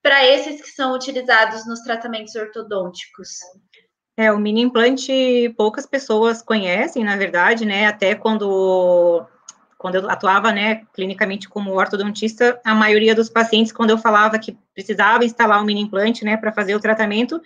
[0.00, 3.30] para esses que são utilizados nos tratamentos ortodônticos?
[4.16, 7.86] É, o mini implante poucas pessoas conhecem, na verdade, né?
[7.86, 9.26] Até quando
[9.76, 14.56] quando eu atuava, né, clinicamente como ortodontista, a maioria dos pacientes, quando eu falava que
[14.72, 17.42] precisava instalar um mini implante, né, para fazer o tratamento,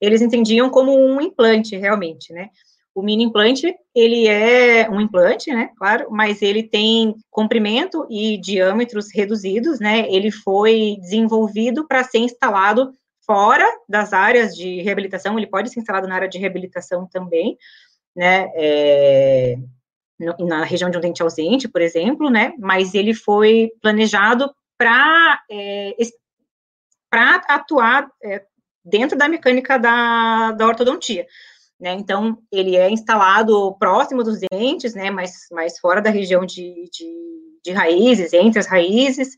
[0.00, 2.50] eles entendiam como um implante, realmente, né.
[2.94, 9.14] O mini implante, ele é um implante, né, claro, mas ele tem comprimento e diâmetros
[9.14, 12.90] reduzidos, né, ele foi desenvolvido para ser instalado
[13.24, 17.56] fora das áreas de reabilitação, ele pode ser instalado na área de reabilitação também,
[18.16, 19.56] né, é,
[20.40, 25.94] na região de um dente ausente, por exemplo, né, mas ele foi planejado para é,
[27.10, 28.44] para atuar é,
[28.88, 31.26] dentro da mecânica da, da ortodontia.
[31.80, 36.90] Né, então, ele é instalado próximo dos dentes, né, mas, mas fora da região de,
[36.92, 37.06] de,
[37.64, 39.36] de raízes, entre as raízes,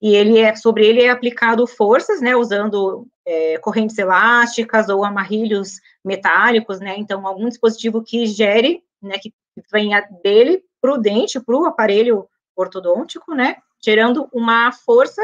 [0.00, 5.80] e ele é, sobre ele é aplicado forças, né, usando é, correntes elásticas ou amarrilhos
[6.04, 9.32] metálicos, né, então algum dispositivo que gere, né, que
[9.72, 15.22] venha dele para o dente, para o aparelho ortodôntico, né, gerando uma força,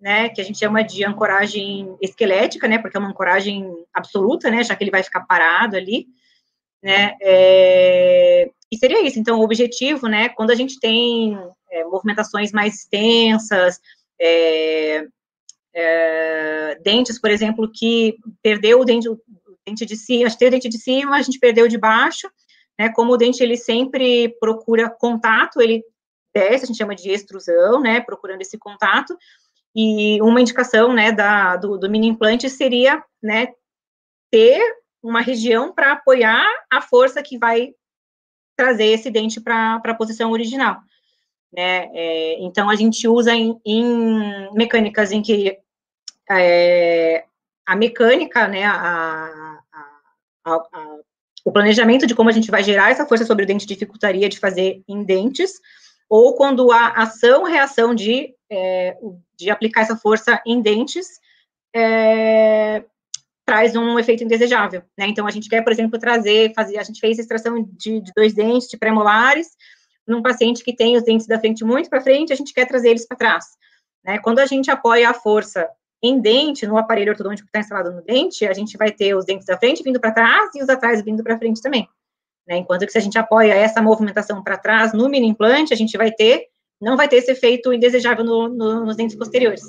[0.00, 4.62] né, que a gente chama de ancoragem esquelética, né, porque é uma ancoragem absoluta, né,
[4.62, 6.06] já que ele vai ficar parado ali,
[6.82, 11.36] né, é, e seria isso, então, o objetivo, né, quando a gente tem
[11.70, 13.80] é, movimentações mais extensas,
[14.20, 15.06] é,
[15.74, 19.18] é, dentes, por exemplo, que perdeu o dente, o
[19.66, 22.30] dente de cima, a gente o dente de cima, a gente perdeu o de baixo,
[22.78, 25.82] né, como o dente ele sempre procura contato, ele
[26.32, 29.16] desce, a gente chama de extrusão, né, procurando esse contato,
[29.74, 33.48] e uma indicação, né, da, do, do mini implante seria, né,
[34.30, 34.60] ter
[35.02, 37.72] uma região para apoiar a força que vai
[38.56, 40.78] trazer esse dente para a posição original,
[41.52, 45.56] né, é, então a gente usa em, em mecânicas em que
[46.30, 47.24] é,
[47.64, 50.98] a mecânica, né, a, a, a,
[51.44, 54.38] o planejamento de como a gente vai gerar essa força sobre o dente dificultaria de
[54.38, 55.52] fazer em dentes,
[56.08, 58.96] ou quando a ação-reação de, é,
[59.38, 61.20] de aplicar essa força em dentes
[61.74, 62.84] é,
[63.46, 65.06] traz um efeito indesejável, né?
[65.06, 68.34] Então, a gente quer, por exemplo, trazer, fazer, a gente fez extração de, de dois
[68.34, 69.48] dentes de pré-molares
[70.06, 72.90] num paciente que tem os dentes da frente muito para frente, a gente quer trazer
[72.90, 73.44] eles para trás,
[74.04, 74.18] né?
[74.18, 75.68] Quando a gente apoia a força
[76.02, 79.24] em dente, no aparelho ortodôntico que está instalado no dente, a gente vai ter os
[79.24, 81.88] dentes da frente vindo para trás e os atrás vindo para frente também.
[82.46, 82.56] Né?
[82.56, 85.96] Enquanto que se a gente apoia essa movimentação para trás no mini implante, a gente
[85.98, 86.46] vai ter,
[86.80, 89.62] não vai ter esse efeito indesejável no, no, nos dentes posteriores.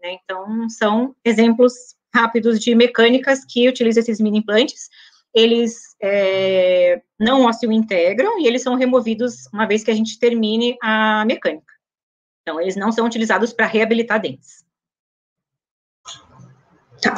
[0.00, 0.18] Né?
[0.22, 1.72] Então, são exemplos
[2.14, 4.88] rápidos de mecânicas que utilizam esses mini implantes.
[5.34, 10.76] Eles é, não ósseo integram e eles são removidos uma vez que a gente termine
[10.82, 11.74] a mecânica.
[12.42, 14.64] Então, eles não são utilizados para reabilitar dentes.
[17.00, 17.14] Tá.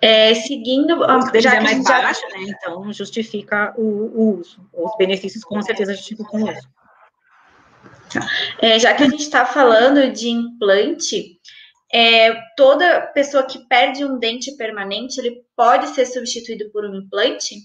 [0.00, 0.98] É, seguindo.
[1.40, 2.02] Já é mais já...
[2.02, 2.46] baixa, né?
[2.48, 4.68] Então justifica o, o, uso.
[4.72, 6.68] Os benefícios com certeza justificam o uso.
[8.60, 11.38] É, já que a gente está falando de implante,
[11.92, 17.56] é, toda pessoa que perde um dente permanente, ele pode ser substituído por um implante?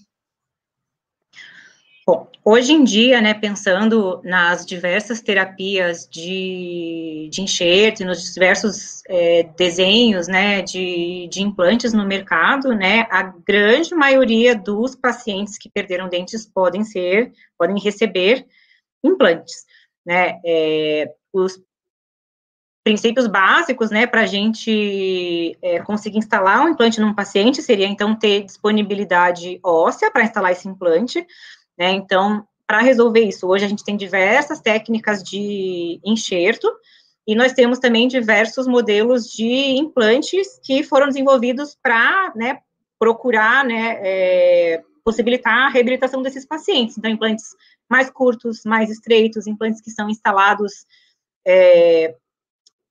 [2.06, 9.02] Bom, hoje em dia, né, pensando nas diversas terapias de, de enxerto e nos diversos
[9.08, 15.68] é, desenhos, né, de, de implantes no mercado, né, a grande maioria dos pacientes que
[15.68, 18.46] perderam dentes podem ser, podem receber
[19.04, 19.66] implantes,
[20.08, 21.60] né, é, os
[22.82, 28.18] princípios básicos, né, para a gente é, conseguir instalar um implante num paciente seria, então,
[28.18, 31.20] ter disponibilidade óssea para instalar esse implante,
[31.78, 31.90] né?
[31.90, 36.66] Então, para resolver isso, hoje a gente tem diversas técnicas de enxerto,
[37.26, 42.58] e nós temos também diversos modelos de implantes que foram desenvolvidos para né,
[42.98, 46.96] procurar né, é, possibilitar a reabilitação desses pacientes.
[46.96, 47.54] Então, implantes
[47.88, 50.86] mais curtos, mais estreitos, implantes que são instalados
[51.46, 52.14] é,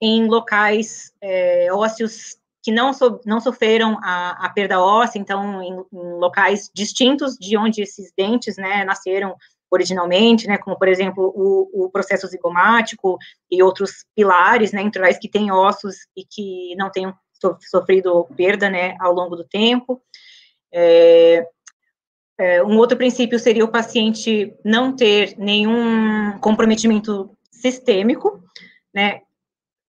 [0.02, 5.74] em locais é, ósseos que não, so, não sofreram a, a, perda óssea, então, em,
[5.74, 9.38] em, locais distintos de onde esses dentes, né, nasceram
[9.72, 13.18] originalmente, né, como, por exemplo, o, o processo zigomático
[13.50, 17.14] e outros pilares, né, intraorais que têm ossos e que não tenham
[17.70, 20.02] sofrido perda, né, ao longo do tempo.
[20.74, 21.48] É,
[22.66, 28.44] um outro princípio seria o paciente não ter nenhum comprometimento sistêmico,
[28.94, 29.22] né,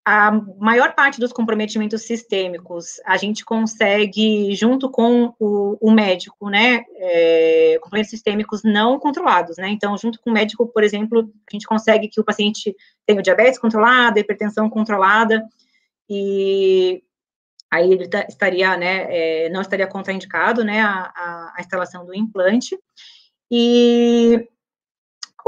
[0.05, 6.83] a maior parte dos comprometimentos sistêmicos a gente consegue, junto com o, o médico, né,
[6.97, 11.67] é, comprometimentos sistêmicos não controlados, né, então, junto com o médico, por exemplo, a gente
[11.67, 12.75] consegue que o paciente
[13.07, 15.47] tenha o diabetes controlado, hipertensão controlada,
[16.09, 17.03] e
[17.71, 22.79] aí ele tá, estaria, né, é, não estaria contraindicado, né, a, a, instalação do implante,
[23.51, 24.47] e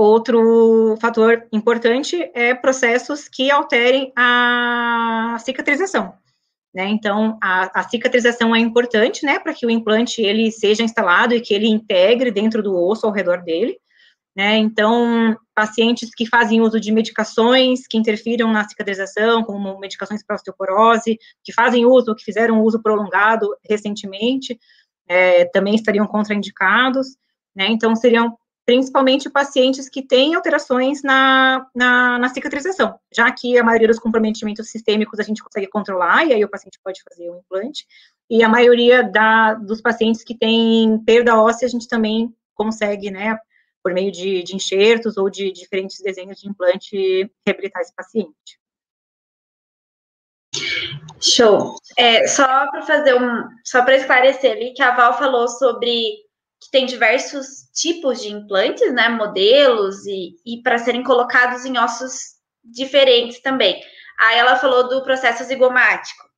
[0.03, 6.15] Outro fator importante é processos que alterem a cicatrização.
[6.75, 6.89] Né?
[6.89, 11.41] Então, a, a, cicatrização é importante, né, para que o implante ele seja instalado e
[11.43, 13.79] que ele integre dentro do osso ao redor dele.
[14.41, 14.57] Né?
[14.57, 21.19] Então, pacientes que fazem uso de medicações que interfiram na cicatrização, como medicações para osteoporose,
[21.45, 24.59] que fazem uso, que fizeram uso prolongado recentemente,
[25.07, 27.19] é, também estariam contraindicados.
[27.55, 27.67] Né?
[27.69, 33.89] Então, seriam principalmente pacientes que têm alterações na, na, na, cicatrização, já que a maioria
[33.89, 37.85] dos comprometimentos sistêmicos a gente consegue controlar, e aí o paciente pode fazer o implante,
[38.31, 43.37] e a maioria da, dos pacientes que têm perda óssea, a gente também consegue, né,
[43.83, 48.61] por meio de, de enxertos ou de diferentes desenhos de implante, reabilitar esse paciente.
[51.21, 51.77] Show.
[51.97, 55.93] É, só para fazer um, só para esclarecer ali que a Val falou sobre
[56.61, 62.13] que tem diversos tipos de implantes, né, modelos, e, e para serem colocados em ossos
[62.63, 63.83] diferentes também.
[64.19, 66.29] Aí ela falou do processo zigomático.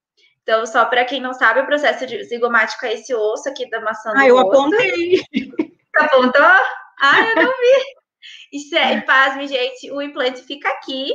[0.42, 4.12] Então, só para quem não sabe, o processo zigomático é esse osso aqui da maçã
[4.12, 4.46] do Ah, eu osso.
[4.48, 5.20] apontei.
[5.96, 6.42] Apontou?
[7.02, 7.84] Ah, eu não vi.
[8.52, 11.10] Isso é, pasme, gente, o implante fica aqui,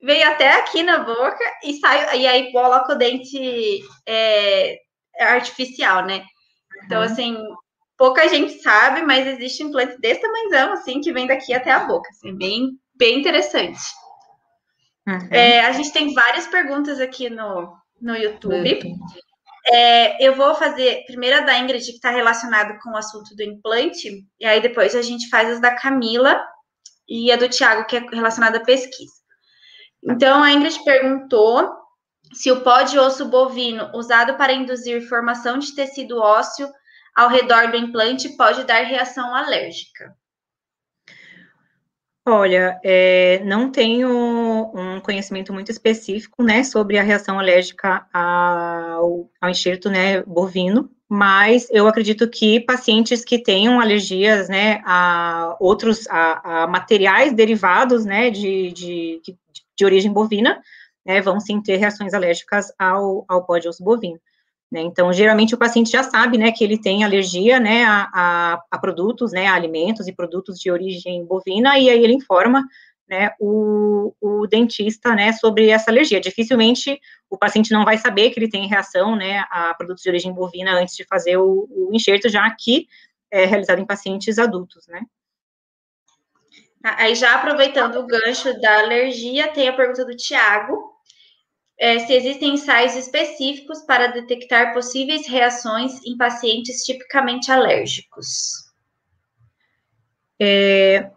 [0.00, 4.78] veio até aqui na boca e sai, e aí coloca o dente é,
[5.18, 6.24] artificial, né?
[6.84, 7.06] Então, uhum.
[7.06, 7.36] assim,
[7.96, 11.84] pouca gente sabe, mas existe um implante desse tamanhozão, assim, que vem daqui até a
[11.84, 12.08] boca.
[12.10, 13.80] Assim, bem, bem interessante.
[15.06, 15.28] Uhum.
[15.30, 18.80] É, a gente tem várias perguntas aqui no, no YouTube.
[18.84, 18.98] Uhum.
[19.66, 23.42] É, eu vou fazer primeiro a da Ingrid, que está relacionada com o assunto do
[23.42, 26.44] implante, e aí depois a gente faz as da Camila
[27.08, 29.14] e a do Tiago, que é relacionada à pesquisa.
[30.02, 31.70] Então, a Ingrid perguntou
[32.32, 36.68] se o pó de osso bovino usado para induzir formação de tecido ósseo
[37.16, 40.14] ao redor do implante pode dar reação alérgica?
[42.26, 44.08] Olha, é, não tenho
[44.74, 51.68] um conhecimento muito específico, né, sobre a reação alérgica ao, ao enxerto, né, bovino, mas
[51.70, 58.30] eu acredito que pacientes que tenham alergias, né, a outros, a, a materiais derivados, né,
[58.30, 59.20] de, de,
[59.76, 60.62] de origem bovina,
[61.04, 64.18] né, vão sim ter reações alérgicas ao, ao pó de osso bovino.
[64.74, 64.80] Né?
[64.80, 68.76] Então, geralmente o paciente já sabe, né, que ele tem alergia, né, a, a, a,
[68.76, 72.66] produtos, né, a alimentos e produtos de origem bovina, e aí ele informa,
[73.08, 76.20] né, o, o dentista, né, sobre essa alergia.
[76.20, 80.32] Dificilmente o paciente não vai saber que ele tem reação, né, a produtos de origem
[80.32, 82.88] bovina antes de fazer o, o enxerto, já que
[83.30, 85.02] é realizado em pacientes adultos, né.
[86.82, 90.93] Aí, já aproveitando o gancho da alergia, tem a pergunta do Tiago,
[91.78, 98.64] é, se existem ensaios específicos para detectar possíveis reações em pacientes tipicamente alérgicos.
[100.40, 101.10] É,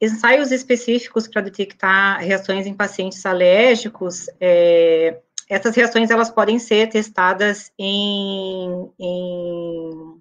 [0.00, 7.72] ensaios específicos para detectar reações em pacientes alérgicos, é, essas reações elas podem ser testadas
[7.78, 10.18] em, em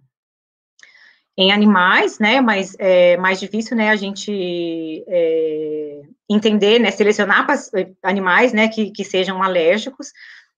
[1.40, 7.48] em animais, né, mas é mais difícil, né, a gente é, entender, né, selecionar
[8.04, 10.12] animais, né, que, que sejam alérgicos,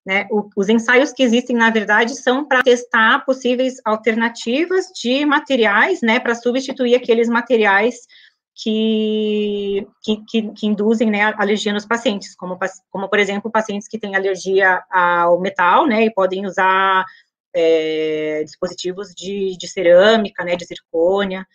[0.05, 6.01] né, o, os ensaios que existem, na verdade, são para testar possíveis alternativas de materiais,
[6.01, 8.08] né, para substituir aqueles materiais
[8.56, 12.58] que, que, que, que, induzem, né, alergia nos pacientes, como,
[12.89, 17.06] como, por exemplo, pacientes que têm alergia ao metal, né, e podem usar
[17.54, 21.46] é, dispositivos de, de, cerâmica, né, de zircônia.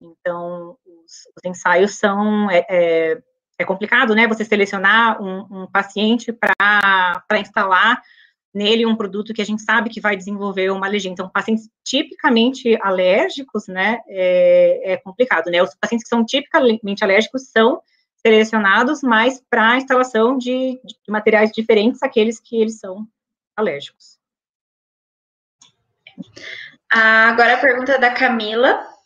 [0.00, 3.18] Então, os, os ensaios são é, é,
[3.58, 4.26] é, complicado, né?
[4.28, 8.00] Você selecionar um, um paciente para instalar
[8.54, 11.10] nele um produto que a gente sabe que vai desenvolver uma alergia.
[11.10, 15.62] Então, pacientes tipicamente alérgicos, né, é, é complicado, né?
[15.62, 17.82] Os pacientes que são tipicamente alérgicos são
[18.16, 23.06] selecionados, mas para instalação de, de materiais diferentes daqueles que eles são
[23.56, 24.18] alérgicos.
[26.92, 28.97] Ah, agora a pergunta da Camila.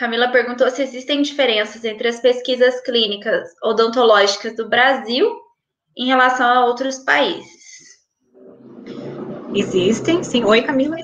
[0.00, 5.30] Camila perguntou se existem diferenças entre as pesquisas clínicas odontológicas do Brasil
[5.94, 8.00] em relação a outros países.
[9.54, 10.42] Existem, sim.
[10.42, 10.96] Oi, Camila.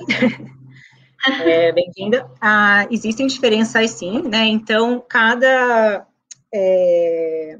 [1.43, 2.27] É, Bem-vinda.
[2.41, 4.45] Ah, existem diferenças, sim, né?
[4.47, 6.07] Então, cada
[6.51, 7.59] é,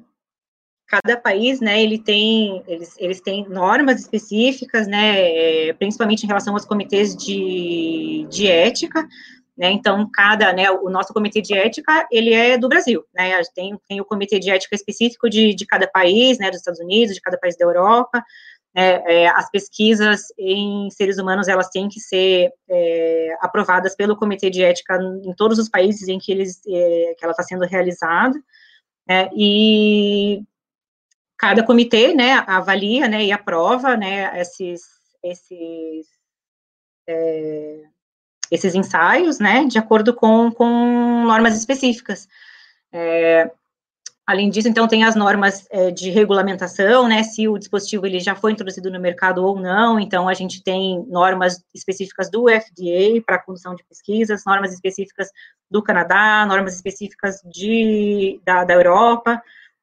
[0.87, 6.53] cada país, né, ele tem, eles, eles têm normas específicas, né, é, principalmente em relação
[6.53, 9.05] aos comitês de, de ética,
[9.57, 13.75] né, então cada, né, o nosso comitê de ética, ele é do Brasil, né, tem,
[13.87, 17.21] tem o comitê de ética específico de, de cada país, né, dos Estados Unidos, de
[17.21, 18.23] cada país da Europa,
[18.75, 24.51] é, é, as pesquisas em seres humanos, elas têm que ser é, aprovadas pelo comitê
[24.51, 28.39] de ética em todos os países em que, eles, é, que ela está sendo realizada,
[29.07, 30.43] né, e
[31.35, 34.81] cada comitê, né, avalia, né, e aprova, né, esses,
[35.23, 36.07] esses,
[37.07, 37.83] é,
[38.51, 42.27] esses ensaios, né, de acordo com, com normas específicas.
[42.91, 43.51] É,
[44.25, 48.35] além disso, então, tem as normas é, de regulamentação, né, se o dispositivo ele já
[48.35, 53.39] foi introduzido no mercado ou não, então a gente tem normas específicas do FDA para
[53.39, 55.29] condução de pesquisas, normas específicas
[55.69, 59.41] do Canadá, normas específicas de, da, da Europa,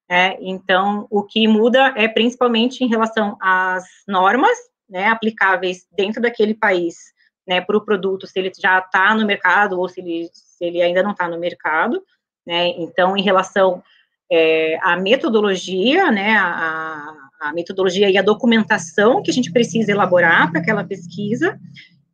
[0.09, 4.57] é, então, o que muda é principalmente em relação às normas
[4.89, 7.14] né, aplicáveis dentro daquele país
[7.47, 10.83] né, para o produto, se ele já está no mercado ou se ele, se ele
[10.83, 12.03] ainda não está no mercado.
[12.47, 13.83] Né, então, em relação
[14.31, 20.51] é, à metodologia, né, a, a metodologia e a documentação que a gente precisa elaborar
[20.51, 21.59] para aquela pesquisa,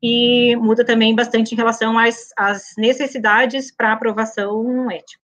[0.02, 5.20] e muda também bastante em relação às, às necessidades para aprovação ética.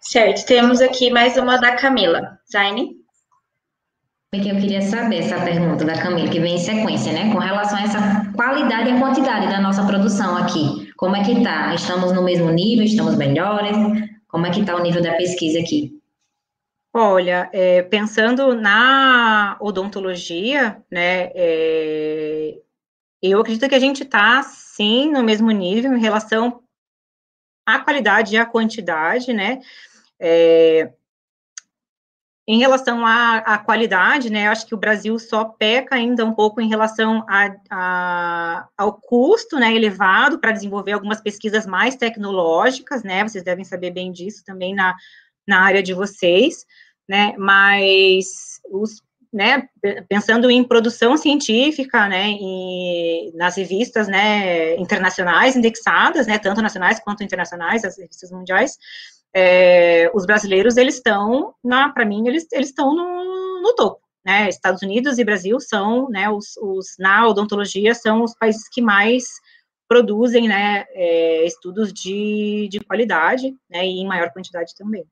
[0.00, 2.38] Certo, temos aqui mais uma da Camila.
[2.50, 2.99] Zaine?
[4.38, 7.32] Que eu queria saber essa pergunta da Camila, que vem em sequência, né?
[7.32, 10.92] Com relação a essa qualidade e quantidade da nossa produção aqui.
[10.96, 11.74] Como é que está?
[11.74, 12.84] Estamos no mesmo nível?
[12.84, 13.76] Estamos melhores?
[14.28, 16.00] Como é que está o nível da pesquisa aqui?
[16.94, 22.58] Olha, é, pensando na odontologia, né, é,
[23.20, 26.62] eu acredito que a gente está, sim, no mesmo nível em relação
[27.66, 29.60] à qualidade e à quantidade, né,
[30.20, 30.92] é,
[32.52, 36.60] em relação à, à, qualidade, né, acho que o Brasil só peca ainda um pouco
[36.60, 43.22] em relação a, a, ao custo, né, elevado para desenvolver algumas pesquisas mais tecnológicas, né,
[43.22, 44.96] vocês devem saber bem disso também na,
[45.46, 46.66] na área de vocês,
[47.08, 49.00] né, mas os,
[49.32, 49.68] né,
[50.08, 57.22] pensando em produção científica, né, e nas revistas, né, internacionais indexadas, né, tanto nacionais quanto
[57.22, 58.76] internacionais, as revistas mundiais,
[59.34, 61.54] é, os brasileiros, eles estão,
[61.94, 66.56] para mim, eles estão no, no, topo, né, Estados Unidos e Brasil são, né, os,
[66.56, 69.24] os, na odontologia, são os países que mais
[69.88, 75.06] produzem, né, é, estudos de, de qualidade, né, e em maior quantidade também.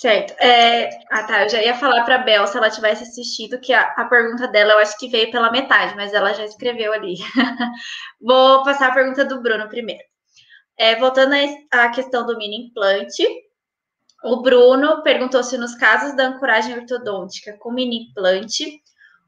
[0.00, 0.32] Certo.
[0.40, 0.88] É...
[1.10, 1.42] Ah, tá.
[1.42, 4.48] Eu já ia falar para a Bel, se ela tivesse assistido, que a, a, pergunta
[4.48, 7.16] dela eu acho que veio pela metade, mas ela já escreveu ali.
[8.18, 10.02] Vou passar a pergunta do Bruno primeiro.
[10.80, 11.34] É, voltando
[11.70, 13.22] à questão do mini implante,
[14.24, 18.80] o Bruno perguntou se nos casos da ancoragem ortodôntica com mini implante,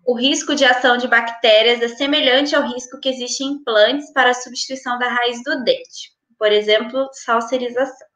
[0.02, 4.30] o risco de ação de bactérias é semelhante ao risco que existe em implantes para
[4.30, 8.08] a substituição da raiz do dente, por exemplo, salserização.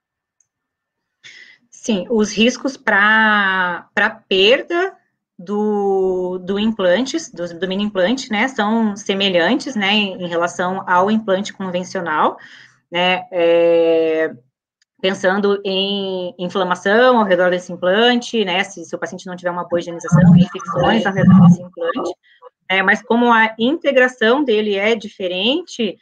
[1.70, 3.86] Sim, os riscos para
[4.26, 4.96] perda
[5.38, 11.52] do, do implantes, do, do mini implante, né, são semelhantes, né, em relação ao implante
[11.52, 12.38] convencional,
[12.90, 14.32] né, é,
[15.00, 19.68] pensando em inflamação ao redor desse implante, né, se, se o paciente não tiver uma
[19.68, 22.14] boa higienização, infecções ao redor desse implante,
[22.68, 25.96] é, mas como a integração dele é diferente,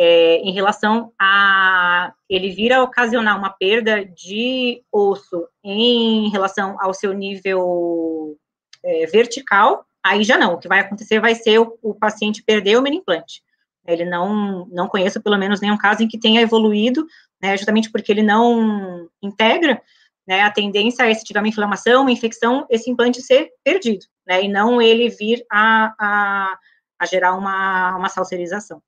[0.00, 6.94] é, em relação a ele vir a ocasionar uma perda de osso em relação ao
[6.94, 8.36] seu nível
[8.84, 10.54] é, vertical, aí já não.
[10.54, 13.42] O que vai acontecer vai ser o, o paciente perder o mini implante.
[13.88, 17.06] Ele não, não conheço pelo menos nenhum caso em que tenha evoluído,
[17.42, 19.80] né, justamente porque ele não integra,
[20.26, 24.44] né, a tendência é, se tiver uma inflamação, uma infecção, esse implante ser perdido, né,
[24.44, 26.58] e não ele vir a, a,
[26.98, 28.82] a gerar uma, uma salserização.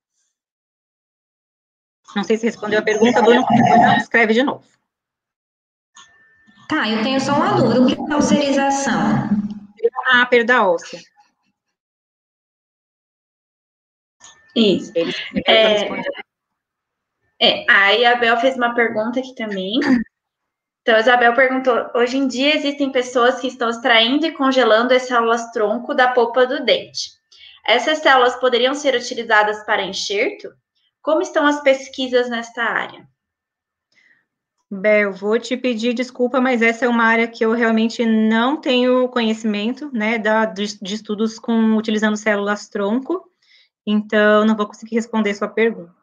[2.14, 3.46] Não sei se respondeu a pergunta, Bruno,
[3.96, 4.64] escreve de novo.
[6.68, 7.80] Tá, eu tenho só uma dúvida.
[7.80, 9.28] O que é ulcerização?
[10.12, 11.00] A perda óssea.
[14.54, 14.92] Isso.
[15.46, 15.88] É,
[17.40, 19.80] é, a Isabel fez uma pergunta aqui também.
[20.82, 25.02] Então, a Isabel perguntou: hoje em dia existem pessoas que estão extraindo e congelando as
[25.02, 27.10] células tronco da polpa do dente.
[27.66, 30.52] essas células poderiam ser utilizadas para enxerto?
[31.02, 33.06] Como estão as pesquisas nesta área?
[34.70, 38.60] Bel, eu vou te pedir desculpa, mas essa é uma área que eu realmente não
[38.60, 43.29] tenho conhecimento, né, da, de, de estudos com utilizando células tronco,
[43.86, 45.94] então não vou conseguir responder sua pergunta.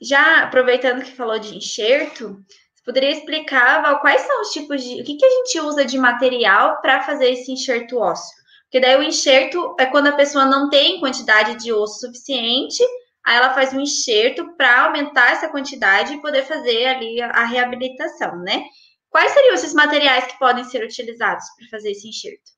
[0.00, 5.00] Já aproveitando que falou de enxerto, você poderia explicar, Val, quais são os tipos de.
[5.00, 8.34] O que, que a gente usa de material para fazer esse enxerto ósseo?
[8.64, 12.82] Porque daí o enxerto é quando a pessoa não tem quantidade de osso suficiente
[13.24, 18.36] Aí ela faz um enxerto para aumentar essa quantidade e poder fazer ali a reabilitação,
[18.40, 18.64] né?
[19.08, 22.52] Quais seriam esses materiais que podem ser utilizados para fazer esse enxerto?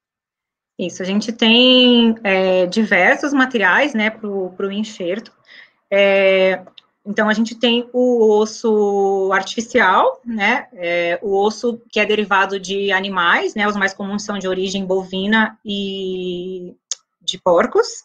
[0.78, 5.32] Isso, a gente tem é, diversos materiais, né, para o enxerto.
[5.90, 6.62] É,
[7.04, 12.92] então, a gente tem o osso artificial, né, é, o osso que é derivado de
[12.92, 16.74] animais, né, os mais comuns são de origem bovina e
[17.22, 18.04] de porcos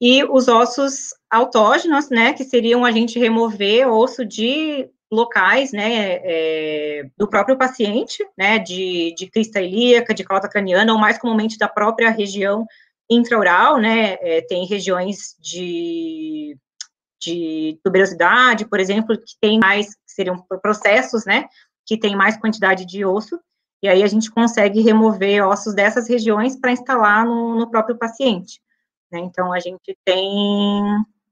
[0.00, 7.08] e os ossos autógenos, né, que seriam a gente remover osso de locais, né, é,
[7.16, 11.68] do próprio paciente, né, de, de crista ilíaca, de calota craniana, ou mais comumente da
[11.68, 12.66] própria região
[13.08, 16.56] intraoral, né, é, tem regiões de,
[17.20, 21.46] de tuberosidade, por exemplo, que tem mais, seriam processos, né,
[21.86, 23.38] que tem mais quantidade de osso,
[23.82, 28.60] e aí a gente consegue remover ossos dessas regiões para instalar no, no próprio paciente.
[29.12, 29.20] Né?
[29.20, 30.82] Então, a gente tem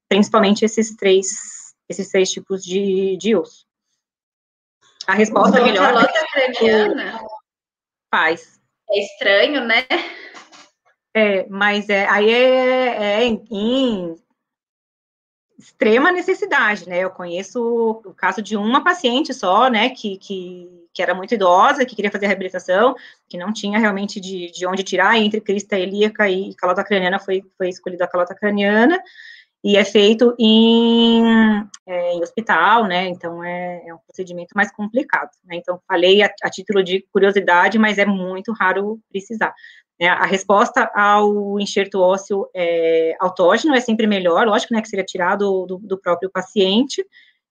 [0.08, 1.26] principalmente esses três,
[1.88, 3.66] esses três tipos de, de osso.
[5.06, 5.94] A resposta então, melhor...
[5.96, 7.20] A craniana
[8.10, 8.60] faz.
[8.90, 9.86] É estranho, né?
[11.14, 14.16] É, mas é, aí é, é em, em,
[15.58, 16.98] extrema necessidade, né?
[16.98, 17.62] Eu conheço
[18.04, 22.10] o caso de uma paciente só, né, que, que que era muito idosa, que queria
[22.10, 22.94] fazer reabilitação,
[23.28, 27.42] que não tinha realmente de, de onde tirar, entre crista ilíaca e calota craniana foi,
[27.58, 29.02] foi escolhida a calota craniana,
[29.64, 31.24] e é feito em,
[31.86, 36.30] é, em hospital, né, então é, é, um procedimento mais complicado, né, então falei a,
[36.42, 39.54] a, título de curiosidade, mas é muito raro precisar.
[39.98, 45.04] É, a resposta ao enxerto ósseo é, autógeno é sempre melhor, lógico, né, que seria
[45.04, 47.02] tirado do, do próprio paciente,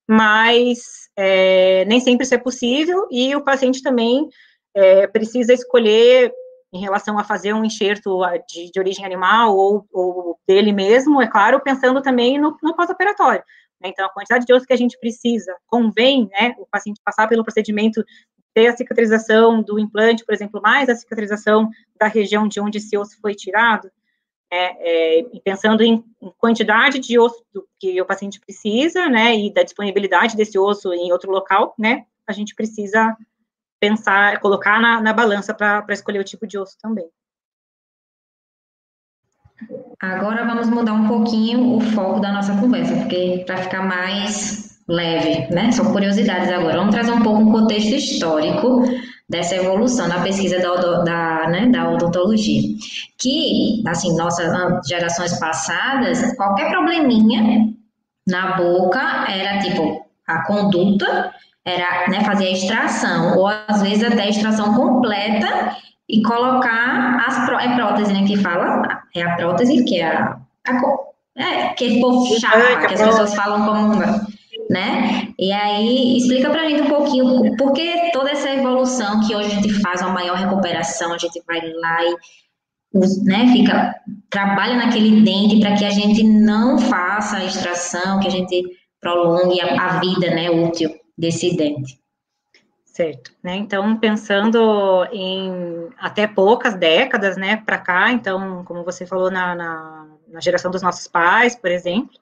[0.08, 4.30] mas é, nem sempre isso é possível, e o paciente também
[4.76, 6.32] é, precisa escolher
[6.74, 8.20] em relação a fazer um enxerto
[8.50, 13.44] de, de origem animal ou, ou, dele mesmo, é claro, pensando também no, no pós-operatório.
[13.80, 13.90] Né?
[13.90, 17.44] Então, a quantidade de osso que a gente precisa, convém, né, o paciente passar pelo
[17.44, 18.04] procedimento,
[18.56, 21.70] ter a cicatrização do implante, por exemplo, mais a cicatrização
[22.00, 23.92] da região de onde esse osso foi tirado,
[24.52, 26.04] é, é, pensando em,
[26.40, 27.44] quantidade de osso
[27.80, 32.34] que o paciente precisa, né, e da disponibilidade desse osso em outro local, né, a
[32.34, 33.16] gente precisa
[33.84, 37.06] pensar, colocar na, na balança para escolher o tipo de osso também.
[40.00, 45.54] Agora vamos mudar um pouquinho o foco da nossa conversa, porque para ficar mais leve,
[45.54, 45.70] né?
[45.74, 46.78] São curiosidades agora.
[46.78, 48.84] Vamos trazer um pouco um contexto histórico
[49.30, 52.62] dessa evolução na pesquisa da, da, né, da odontologia.
[53.18, 54.50] Que, assim, nossas
[54.88, 57.74] gerações passadas, qualquer probleminha
[58.26, 61.34] na boca era tipo a conduta,
[61.66, 65.76] era né, fazer a extração, ou às vezes até a extração completa
[66.10, 70.38] e colocar as pró é prótese, né, que fala, é a prótese, que é a,
[70.68, 70.82] a
[71.36, 73.94] é, que é povo chapa, que as pessoas falam como
[74.70, 75.34] né?
[75.38, 79.56] E aí, explica pra gente um pouquinho por que toda essa evolução que hoje a
[79.56, 82.16] gente faz uma maior recuperação, a gente vai lá e
[83.24, 83.96] né, fica,
[84.30, 88.64] trabalha naquele dente para que a gente não faça a extração, que a gente
[89.02, 92.00] prolongue a, a vida, né, útil desse dente.
[92.86, 93.56] Certo, né?
[93.56, 100.08] Então, pensando em até poucas décadas, né, para cá, então, como você falou na, na,
[100.28, 102.20] na, geração dos nossos pais, por exemplo,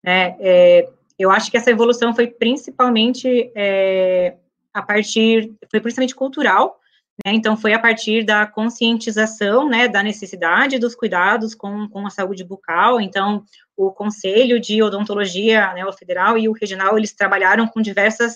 [0.00, 4.36] né, é, eu acho que essa evolução foi principalmente é,
[4.72, 6.78] a partir, foi principalmente cultural,
[7.24, 12.10] né, então foi a partir da conscientização, né, da necessidade dos cuidados com, com a
[12.10, 13.44] saúde bucal, então
[13.76, 18.34] o Conselho de Odontologia, né, o federal e o regional, eles trabalharam com diversas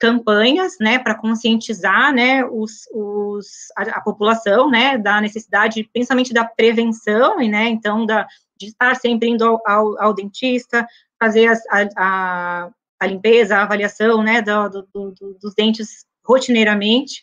[0.00, 3.46] campanhas, né, para conscientizar, né, os, os
[3.76, 9.28] a, a, população, né, da necessidade, principalmente da prevenção, né, então, da, de estar sempre
[9.28, 10.86] indo ao, ao, ao dentista,
[11.18, 17.22] fazer a, a, a, limpeza, a avaliação, né, do, do, do, dos dentes rotineiramente,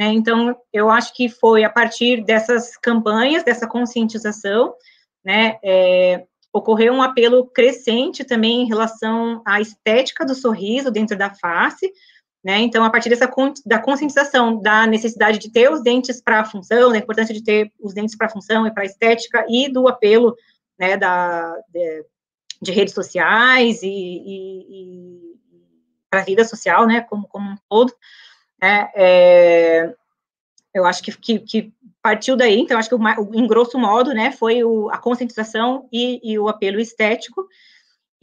[0.00, 4.74] né, então, eu acho que foi a partir dessas campanhas, dessa conscientização,
[5.22, 11.28] né, é, ocorreu um apelo crescente também em relação à estética do sorriso dentro da
[11.28, 11.92] face,
[12.42, 12.60] Né?
[12.60, 13.30] Então, a partir dessa
[13.66, 17.70] da conscientização da necessidade de ter os dentes para a função, da importância de ter
[17.78, 20.34] os dentes para a função e para a estética, e do apelo
[20.78, 22.06] né, da, de,
[22.62, 25.20] de redes sociais e, e, e
[26.08, 27.92] para a vida social, né, como, como um todo,
[28.60, 29.94] né, é,
[30.74, 34.32] eu acho que, que, que, partiu daí, então, acho que, o, em grosso modo, né,
[34.32, 37.46] foi o, a conscientização e, e o apelo estético,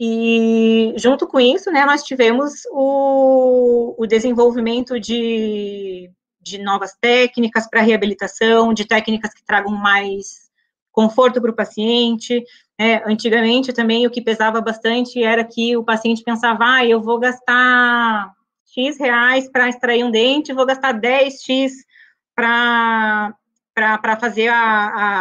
[0.00, 6.10] e junto com isso, né, nós tivemos o, o desenvolvimento de,
[6.40, 10.48] de novas técnicas para reabilitação, de técnicas que tragam mais
[10.92, 12.44] conforto para o paciente.
[12.78, 13.02] Né?
[13.06, 18.32] Antigamente também o que pesava bastante era que o paciente pensava, ah, eu vou gastar
[18.74, 21.72] X reais para extrair um dente, vou gastar 10X
[22.34, 23.34] para
[23.74, 24.56] para fazer a,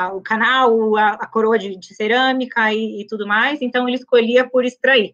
[0.06, 3.98] a, o canal, a, a coroa de, de cerâmica e, e, tudo mais, então ele
[3.98, 5.14] escolhia por extrair.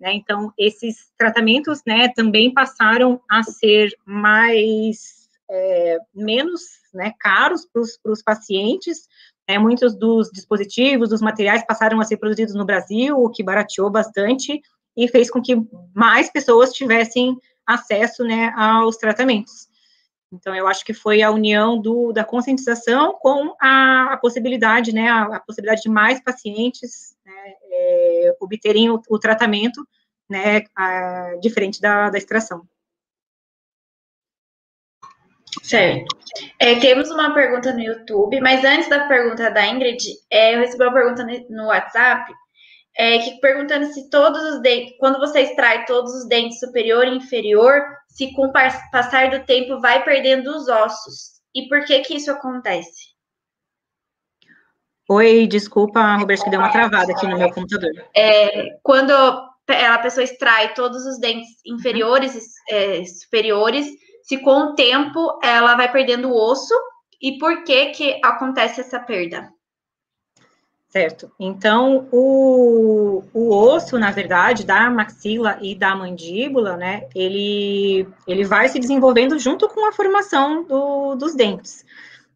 [0.00, 0.14] Né?
[0.14, 6.62] Então, esses tratamentos né, também passaram a ser mais, é, menos
[6.94, 9.06] né, caros para os pacientes,
[9.46, 13.90] é, muitos dos dispositivos, dos materiais passaram a ser produzidos no Brasil, o que barateou
[13.90, 14.62] bastante
[14.96, 15.56] e fez com que
[15.94, 17.36] mais pessoas tivessem
[17.68, 19.68] acesso né, aos tratamentos.
[20.32, 25.08] Então, eu acho que foi a união do, da conscientização com a, a possibilidade, né,
[25.08, 29.86] a, a, possibilidade de mais pacientes né, é, obterem o, o, tratamento,
[30.28, 32.62] né, a, diferente da, da extração.
[35.62, 36.16] Certo.
[36.58, 40.84] É, temos uma pergunta no YouTube, mas antes da pergunta da Ingrid, é, eu recebi
[40.84, 42.32] uma pergunta no WhatsApp,
[42.98, 47.16] é, que perguntando se todos os dentes, quando você extrai todos os dentes superior e
[47.16, 51.38] inferior, se com o passar do tempo vai perdendo os ossos.
[51.54, 53.16] E por que que isso acontece?
[55.08, 57.90] Oi, desculpa, Roberto, que deu uma travada aqui no meu computador.
[58.14, 63.86] É, quando a pessoa extrai todos os dentes inferiores e é, superiores,
[64.24, 66.74] se com o tempo ela vai perdendo o osso
[67.22, 69.48] e por que que acontece essa perda?
[70.88, 71.30] Certo.
[71.38, 78.70] Então, o, o osso, na verdade, da maxila e da mandíbula, né, ele, ele vai
[78.70, 81.84] se desenvolvendo junto com a formação do, dos dentes,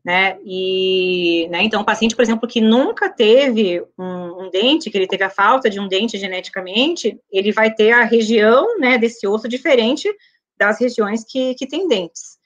[0.05, 4.99] né, e, né, então, o paciente, por exemplo, que nunca teve um, um, dente, que
[4.99, 9.27] ele teve a falta de um dente geneticamente, ele vai ter a região, né, desse
[9.27, 10.15] osso diferente
[10.59, 12.37] das regiões que, que tem dentes.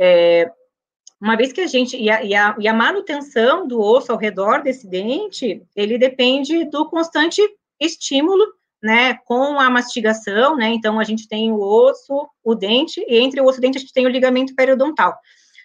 [0.00, 0.50] É,
[1.24, 4.18] uma vez que a gente, e a, e, a, e a manutenção do osso ao
[4.18, 7.40] redor desse dente, ele depende do constante
[7.80, 8.44] estímulo,
[8.82, 13.40] né, com a mastigação, né, então a gente tem o osso, o dente, e entre
[13.40, 15.18] o osso e o dente a gente tem o ligamento periodontal.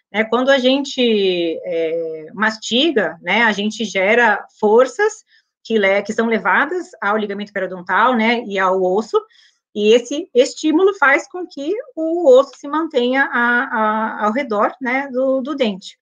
[0.10, 5.26] Né, quando a gente é, mastiga, né, a gente gera forças
[5.62, 9.22] que, que são levadas ao ligamento periodontal, né, e ao osso,
[9.74, 15.08] e esse estímulo faz com que o osso se mantenha a, a, ao redor né,
[15.12, 15.98] do, do, dente.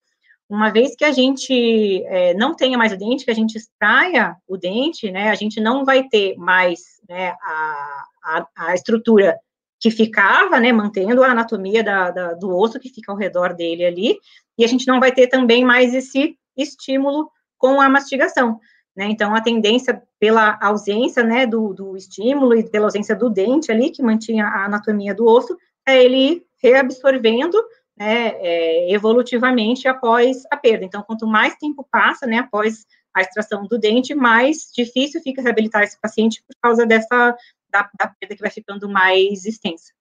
[0.50, 4.36] Uma vez que a gente é, não tenha mais o dente, que a gente extraia
[4.48, 9.38] o dente, né, a gente não vai ter mais né, a, a, estrutura
[9.80, 13.86] que ficava, né, mantendo a anatomia da, da, do osso que fica ao redor dele
[13.86, 14.18] ali,
[14.58, 18.60] e a gente não vai ter também mais esse estímulo com a mastigação.
[18.98, 19.06] Né?
[19.12, 23.92] Então, a tendência pela ausência né, do, do, estímulo e pela ausência do dente ali,
[23.92, 25.56] que mantinha a anatomia do osso,
[25.88, 27.56] é ele reabsorvendo
[27.96, 30.84] né, é, evolutivamente após a perda.
[30.84, 35.84] Então, quanto mais tempo passa né, após a extração do dente, mais difícil fica reabilitar
[35.84, 37.38] esse paciente por causa dessa
[37.70, 39.94] da, da perda que vai ficando mais extensa.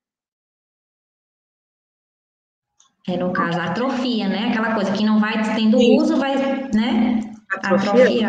[3.08, 4.48] É, no caso, atrofia, né?
[4.48, 6.34] Aquela coisa que não vai tendo uso, vai,
[6.72, 7.25] né?
[7.50, 8.28] Atrofia.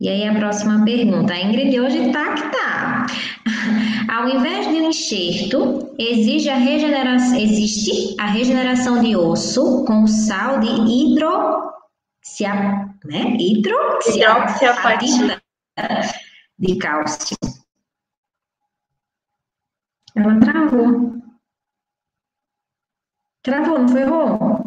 [0.00, 1.32] E aí a próxima pergunta.
[1.32, 3.06] A Ingrid hoje tá que tá.
[4.12, 10.58] Ao invés de um enxerto, exige a regeneração, existe a regeneração de osso com sal
[10.58, 11.70] de hidro,
[13.04, 13.36] né?
[13.38, 15.40] hidroxiapatita
[16.58, 17.36] de cálcio.
[20.16, 21.12] Ela travou.
[23.42, 24.61] Travou, não foi, Rô?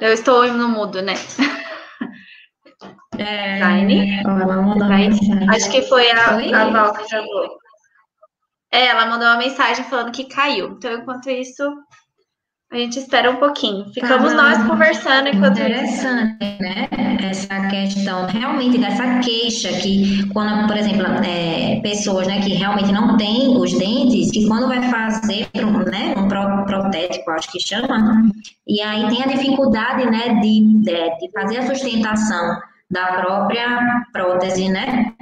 [0.00, 1.14] Eu estou no mudo, né?
[3.18, 5.48] É, ela mandou mensagem.
[5.48, 7.48] Acho que foi a, a Val que jogou.
[8.70, 10.72] É, ela mandou uma mensagem falando que caiu.
[10.72, 11.62] Então, enquanto isso,
[12.76, 13.86] a gente espera um pouquinho.
[13.92, 16.88] Ficamos tá, nós conversando enquanto Interessante, né?
[17.22, 23.16] Essa questão realmente dessa queixa que, quando, por exemplo, é, pessoas né, que realmente não
[23.16, 25.48] têm os dentes, que quando vai fazer
[25.90, 28.30] né, um protético, acho que chama,
[28.66, 32.58] e aí tem a dificuldade né, de, de, de fazer a sustentação
[32.90, 35.15] da própria prótese, né?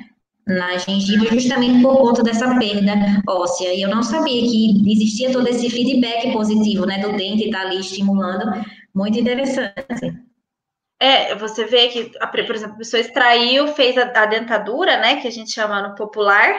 [0.46, 2.94] Na gengiva justamente por conta dessa perda
[3.26, 3.74] óssea.
[3.74, 7.66] E eu não sabia que existia todo esse feedback positivo, né, do dente estar tá
[7.66, 8.44] ali estimulando.
[8.94, 9.74] Muito interessante.
[11.00, 15.28] É, você vê que, por exemplo, a pessoa extraiu, fez a, a dentadura, né, que
[15.28, 16.54] a gente chama no popular,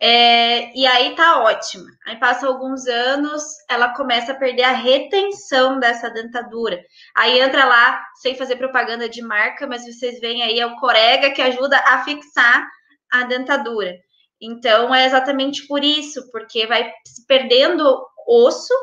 [0.00, 1.84] é, e aí tá ótima.
[2.06, 6.82] Aí passa alguns anos, ela começa a perder a retenção dessa dentadura.
[7.16, 11.30] Aí entra lá, sem fazer propaganda de marca, mas vocês veem aí, é o Corega
[11.30, 12.66] que ajuda a fixar
[13.12, 13.94] a dentadura.
[14.40, 18.74] Então, é exatamente por isso, porque vai se perdendo osso,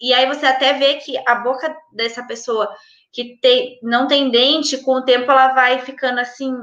[0.00, 2.70] e aí você até vê que a boca dessa pessoa
[3.12, 6.54] que tem, não tem dente, com o tempo ela vai ficando assim,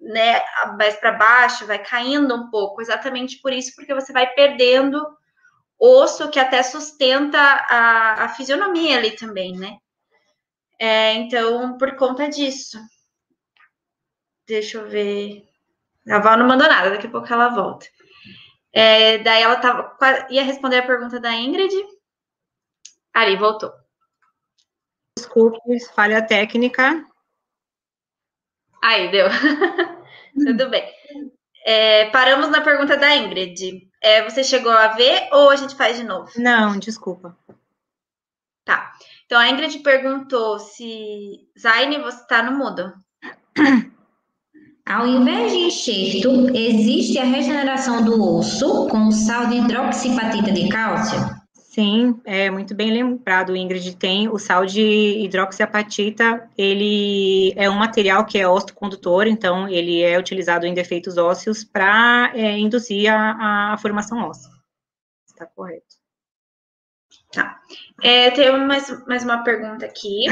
[0.00, 0.40] né,
[0.78, 5.00] mais para baixo, vai caindo um pouco, exatamente por isso, porque você vai perdendo
[5.78, 9.78] osso que até sustenta a, a fisionomia ali também, né?
[10.78, 12.78] É, então, por conta disso.
[14.46, 15.49] Deixa eu ver.
[16.10, 17.86] A Val não mandou nada, daqui a pouco ela volta.
[18.72, 19.96] É, daí ela tava,
[20.30, 21.72] ia responder a pergunta da Ingrid.
[23.14, 23.72] Ali, voltou.
[25.16, 25.60] Desculpe,
[25.94, 27.04] falha técnica.
[28.82, 29.26] Aí, deu.
[30.34, 30.88] Tudo bem.
[31.64, 33.88] É, paramos na pergunta da Ingrid.
[34.02, 36.30] É, você chegou a ver ou a gente faz de novo?
[36.36, 37.36] Não, desculpa.
[38.64, 38.92] Tá.
[39.26, 42.92] Então a Ingrid perguntou se Zaine, você está no mudo.
[44.86, 51.40] Ao invés de enxerto, existe a regeneração do osso com sal de hidroxipatita de cálcio?
[51.54, 53.96] Sim, é muito bem lembrado, Ingrid.
[53.96, 60.18] Tem o sal de hidroxiapatita, ele é um material que é osteocondutor, então ele é
[60.18, 64.50] utilizado em defeitos ósseos para é, induzir a, a, formação óssea.
[65.28, 65.94] Está correto.
[67.32, 67.60] Tá.
[68.02, 70.24] É, tem mais, mais uma pergunta aqui.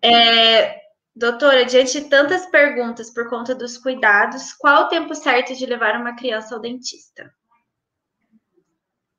[0.00, 0.83] É,
[1.16, 6.00] Doutora, diante de tantas perguntas por conta dos cuidados, qual o tempo certo de levar
[6.00, 7.32] uma criança ao dentista?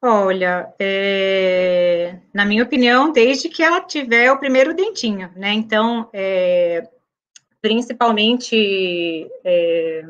[0.01, 5.53] Olha, é, na minha opinião, desde que ela tiver o primeiro dentinho, né?
[5.53, 6.87] Então, é,
[7.61, 10.05] principalmente é,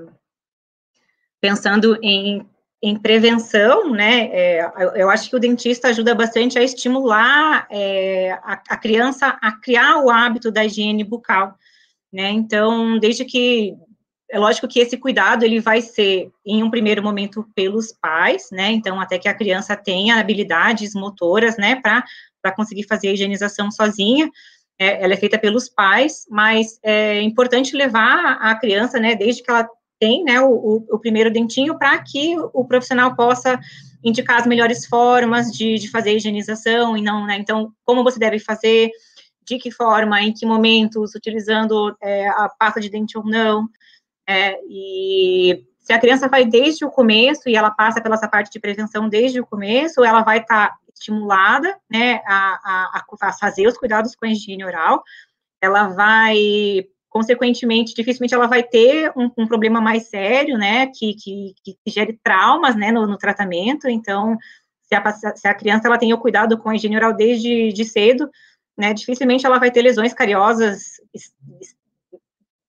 [1.40, 2.50] pensando em,
[2.82, 4.32] em prevenção, né?
[4.34, 9.52] É, eu acho que o dentista ajuda bastante a estimular é, a, a criança a
[9.52, 11.56] criar o hábito da higiene bucal
[12.12, 12.32] né?
[12.32, 13.76] Então, desde que
[14.30, 18.72] é lógico que esse cuidado ele vai ser em um primeiro momento pelos pais, né?
[18.72, 24.30] Então, até que a criança tenha habilidades motoras, né, para conseguir fazer a higienização sozinha.
[24.78, 29.50] É, ela é feita pelos pais, mas é importante levar a criança, né, desde que
[29.50, 33.58] ela tem, né, o, o, primeiro dentinho, para que o profissional possa
[34.04, 38.20] indicar as melhores formas de, de fazer a higienização e não, né, então, como você
[38.20, 38.92] deve fazer,
[39.46, 43.68] de que forma, em que momentos, utilizando é, a pasta de dente ou não.
[44.28, 48.52] É, e se a criança vai desde o começo e ela passa pela essa parte
[48.52, 53.68] de prevenção desde o começo, ela vai estar tá estimulada, né, a, a, a, fazer
[53.68, 55.04] os cuidados com a higiene oral,
[55.62, 61.54] ela vai, consequentemente, dificilmente ela vai ter um, um problema mais sério, né, que, que,
[61.64, 64.38] que gere traumas, né, no, no tratamento, então,
[64.82, 67.86] se a, se a criança, ela tem o cuidado com a higiene oral desde de
[67.86, 68.30] cedo,
[68.78, 71.00] né, dificilmente ela vai ter lesões cariosas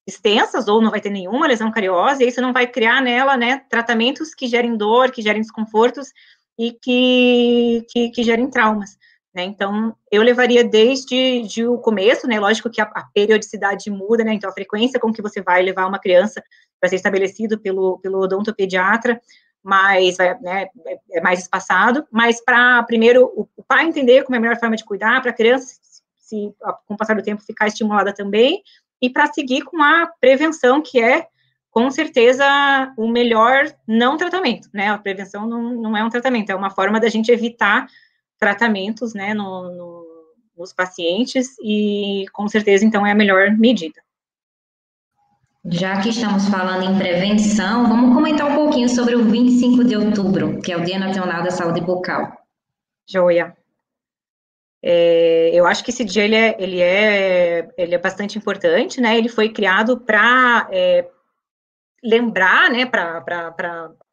[0.06, 3.62] extensas ou não vai ter nenhuma lesão cariosa, e isso não vai criar nela, né,
[3.68, 6.12] tratamentos que gerem dor, que gerem desconfortos
[6.58, 8.96] e que, que, que gerem traumas.
[9.34, 9.44] Né?
[9.44, 12.40] Então, eu levaria desde de o começo, né?
[12.40, 14.32] Lógico que a, a, periodicidade muda, né?
[14.32, 16.42] Então, a frequência com que você vai levar uma criança
[16.80, 19.20] vai ser estabelecido pelo, pelo odontopediatra,
[19.62, 22.06] mas né, é, é mais espaçado.
[22.10, 25.32] Mas para primeiro o, o pai entender como é a melhor forma de cuidar, para
[25.32, 25.74] a criança
[26.26, 26.54] se,
[26.86, 28.62] com o passar do tempo, ficar estimulada também,
[29.00, 31.26] e para seguir com a prevenção, que é,
[31.70, 32.44] com certeza,
[32.96, 34.88] o melhor não tratamento, né?
[34.88, 37.86] A prevenção não, não é um tratamento, é uma forma da gente evitar
[38.38, 40.06] tratamentos, né, no, no,
[40.56, 44.00] nos pacientes, e com certeza, então, é a melhor medida.
[45.64, 50.60] Já que estamos falando em prevenção, vamos comentar um pouquinho sobre o 25 de outubro,
[50.60, 52.32] que é o Dia Nacional da Saúde Bucal.
[53.08, 53.56] Joia.
[54.88, 59.18] É, eu acho que esse dia ele é, ele é, ele é bastante importante, né?
[59.18, 61.08] Ele foi criado para é,
[62.04, 62.86] lembrar, né?
[62.86, 64.04] Para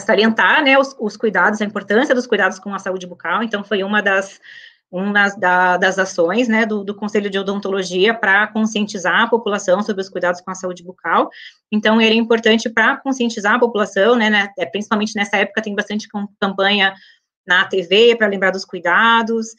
[0.00, 0.76] salientar, né?
[0.76, 3.44] Os, os, cuidados, a importância dos cuidados com a saúde bucal.
[3.44, 4.40] Então, foi uma das
[4.90, 10.02] uma da, das ações, né, do, do Conselho de Odontologia para conscientizar a população sobre
[10.02, 11.30] os cuidados com a saúde bucal.
[11.72, 15.74] Então, ele é importante para conscientizar a população, né, né, é, principalmente nessa época tem
[15.74, 16.06] bastante
[16.38, 16.92] campanha
[17.46, 19.54] na TV para lembrar dos cuidados,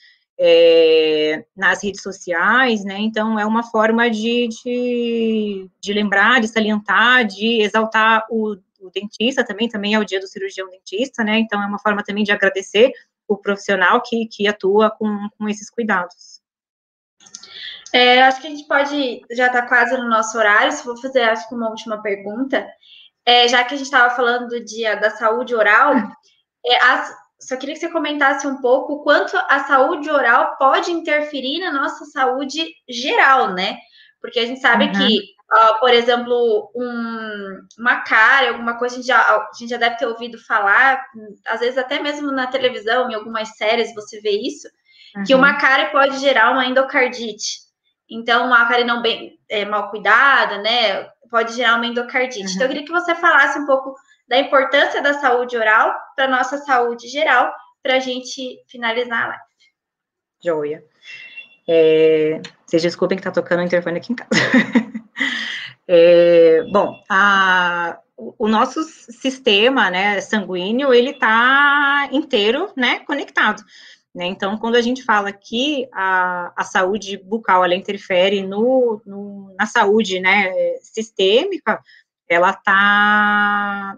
[0.45, 2.97] é, nas redes sociais, né?
[2.99, 9.45] Então é uma forma de, de, de lembrar, de salientar, de exaltar o, o, dentista
[9.45, 11.39] também, também é o dia do cirurgião dentista, né?
[11.39, 12.91] Então é uma forma também de agradecer
[13.25, 16.41] o profissional que, que atua com, com esses cuidados.
[17.93, 21.21] É, acho que a gente pode, já está quase no nosso horário, se vou fazer,
[21.21, 22.67] acho que uma última pergunta.
[23.25, 25.93] É, já que a gente estava falando do dia da saúde oral,
[26.65, 27.15] é, as,
[27.47, 31.71] só queria que você comentasse um pouco o quanto a saúde oral pode interferir na
[31.71, 33.77] nossa saúde geral, né?
[34.21, 34.91] Porque a gente sabe uhum.
[34.91, 39.77] que, uh, por exemplo, um, uma cara, alguma coisa, a gente, já, a gente já
[39.77, 41.03] deve ter ouvido falar,
[41.47, 44.67] às vezes até mesmo na televisão, em algumas séries você vê isso,
[45.17, 45.23] uhum.
[45.23, 47.63] que uma cara pode gerar uma endocardite.
[48.09, 52.45] Então, uma cárie não bem é, mal cuidada, né, pode gerar uma endocardite.
[52.45, 52.51] Uhum.
[52.53, 53.95] Então, eu queria que você falasse um pouco
[54.27, 59.43] da importância da saúde oral para nossa saúde geral, para a gente finalizar a live.
[60.43, 60.83] Joia.
[61.67, 64.29] É, vocês desculpem que está tocando o interfone aqui em casa.
[65.87, 73.63] é, bom, a, o nosso sistema né, sanguíneo, ele está inteiro né, conectado.
[74.13, 74.25] Né?
[74.25, 79.65] Então, quando a gente fala que a, a saúde bucal, ela interfere no, no na
[79.65, 80.51] saúde né,
[80.81, 81.81] sistêmica,
[82.29, 83.97] ela está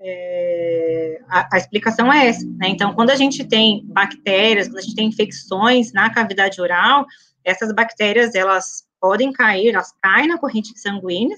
[0.00, 2.68] é, a, a, explicação é essa, né?
[2.68, 7.04] Então, quando a gente tem bactérias, quando a gente tem infecções na cavidade oral,
[7.44, 11.36] essas bactérias, elas podem cair, elas caem na corrente sanguínea,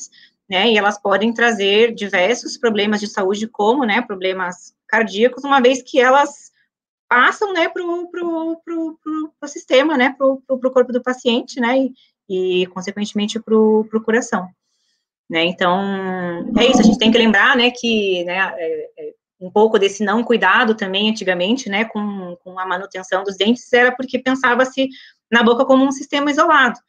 [0.48, 0.70] né?
[0.70, 6.00] E elas podem trazer diversos problemas de saúde, como, né, problemas cardíacos, uma vez que
[6.00, 6.50] elas
[7.08, 11.76] passam, né, para o sistema, né, para o corpo do paciente, né,
[12.28, 14.48] e, e consequentemente para o coração.
[15.30, 15.44] Né?
[15.44, 15.80] Então,
[16.58, 20.02] é isso, a gente tem que lembrar, né, que né, é, é, um pouco desse
[20.02, 24.88] não cuidado também, antigamente, né, com, com a manutenção dos dentes, era porque pensava-se
[25.30, 26.80] na boca como um sistema isolado,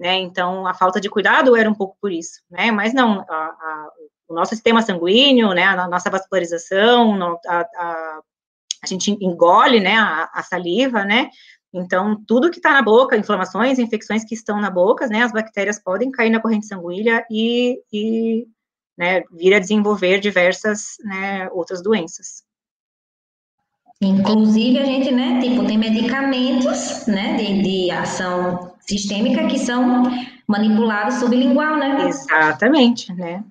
[0.00, 3.34] né, então a falta de cuidado era um pouco por isso, né, mas não, a,
[3.34, 3.90] a,
[4.26, 8.20] o nosso sistema sanguíneo, né, a nossa vascularização, a, a,
[8.86, 9.96] gente engole, né,
[10.32, 11.28] a saliva, né,
[11.72, 15.82] então, tudo que está na boca, inflamações, infecções que estão na boca, né, as bactérias
[15.82, 18.46] podem cair na corrente sanguínea e, e
[18.96, 22.44] né, vir a desenvolver diversas né, outras doenças.
[24.02, 30.10] Inclusive, a gente, né, tipo, tem medicamentos, né, de, de ação sistêmica que são
[30.46, 32.08] manipulados sublingual, né?
[32.08, 33.44] Exatamente, né?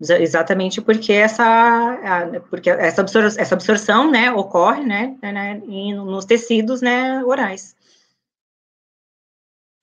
[0.00, 5.54] Exatamente porque essa, porque essa, absor essa absorção, né, ocorre, né, né,
[5.94, 7.76] nos tecidos, né, orais.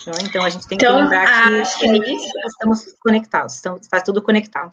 [0.01, 4.01] Então, então a gente tem então, que lembrar que, que é estamos conectados, estamos, está
[4.01, 4.71] tudo conectado.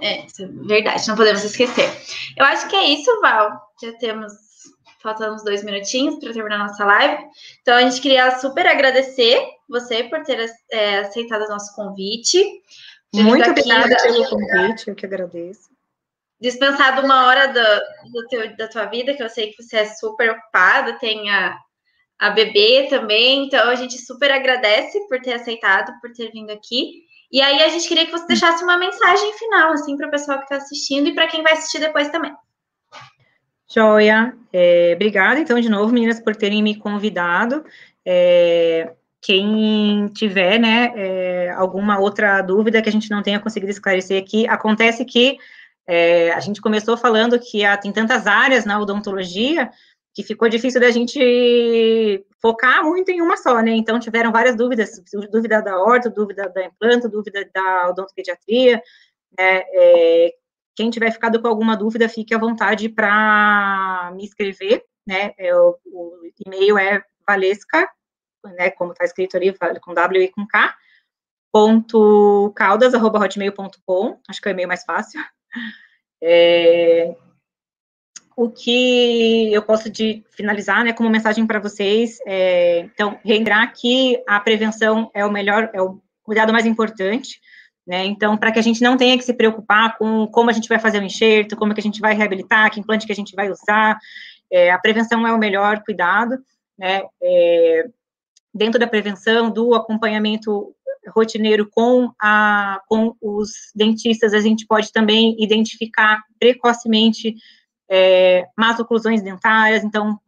[0.00, 0.26] É, é,
[0.66, 1.88] verdade, não podemos esquecer.
[2.36, 3.58] Eu acho que é isso, Val.
[3.82, 4.32] Já temos,
[5.02, 7.24] faltando uns dois minutinhos para terminar nossa live.
[7.62, 12.38] Então, a gente queria super agradecer você por ter é, aceitado o nosso convite.
[13.14, 15.70] Muito obrigada pelo convite, eu que agradeço.
[16.40, 19.84] Dispensado uma hora do, do teu, da tua vida, que eu sei que você é
[19.84, 21.56] super ocupada, tem a,
[22.18, 27.04] a bebê também, então a gente super agradece por ter aceitado, por ter vindo aqui.
[27.30, 30.38] E aí a gente queria que você deixasse uma mensagem final, assim, para o pessoal
[30.38, 32.34] que está assistindo e para quem vai assistir depois também.
[33.72, 37.64] Joia, é, obrigada então de novo, meninas, por terem me convidado.
[38.04, 38.92] É,
[39.22, 44.48] quem tiver, né, é, alguma outra dúvida que a gente não tenha conseguido esclarecer aqui,
[44.48, 45.38] acontece que
[45.86, 49.70] é, a gente começou falando que há, tem tantas áreas na odontologia
[50.12, 53.70] que ficou difícil da gente focar muito em uma só, né?
[53.70, 55.00] Então tiveram várias dúvidas,
[55.30, 58.82] dúvida da orto, dúvida da implanto, dúvida da odontopediatria,
[59.38, 59.62] né?
[59.72, 60.34] É,
[60.74, 65.32] quem tiver ficado com alguma dúvida, fique à vontade para me escrever, né?
[65.38, 67.88] É, o, o e-mail é valesca
[68.44, 70.74] né, como está escrito ali, com W e com K,
[71.52, 75.20] ponto caldas, arroba hotmail.com, acho que é o e-mail mais fácil.
[76.24, 77.16] É,
[78.36, 84.22] o que eu posso de finalizar, né, como mensagem para vocês, é, então, lembrar que
[84.26, 87.40] a prevenção é o melhor, é o cuidado mais importante,
[87.86, 90.68] né, então, para que a gente não tenha que se preocupar com como a gente
[90.68, 93.16] vai fazer o enxerto, como é que a gente vai reabilitar, que implante que a
[93.16, 93.98] gente vai usar,
[94.50, 96.38] é, a prevenção é o melhor cuidado,
[96.78, 97.86] né, é,
[98.54, 100.74] dentro da prevenção, do acompanhamento
[101.08, 107.34] rotineiro com, a, com os dentistas, a gente pode também identificar precocemente
[107.90, 110.18] é, más oclusões dentárias, então,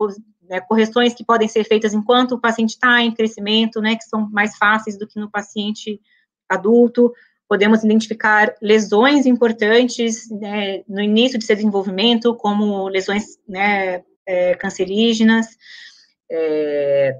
[0.42, 4.28] né, correções que podem ser feitas enquanto o paciente está em crescimento, né, que são
[4.30, 6.00] mais fáceis do que no paciente
[6.48, 7.12] adulto.
[7.48, 15.46] Podemos identificar lesões importantes né, no início de seu desenvolvimento, como lesões né, é, cancerígenas.
[16.30, 17.16] É,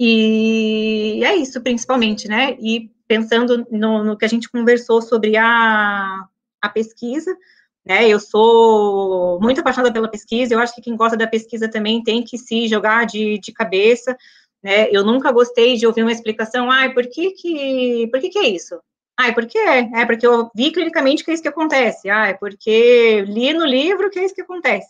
[0.00, 2.56] e é isso, principalmente, né?
[2.60, 6.24] E pensando no, no que a gente conversou sobre a,
[6.60, 7.36] a pesquisa,
[7.84, 8.08] né?
[8.08, 12.22] Eu sou muito apaixonada pela pesquisa, eu acho que quem gosta da pesquisa também tem
[12.22, 14.16] que se jogar de, de cabeça,
[14.62, 14.88] né?
[14.90, 18.48] Eu nunca gostei de ouvir uma explicação, ai, por que que, por que que é
[18.48, 18.80] isso?
[19.16, 22.10] Ah, é porque é, é porque eu vi clinicamente que é isso que acontece.
[22.10, 24.88] Ah, é porque li no livro que é isso que acontece.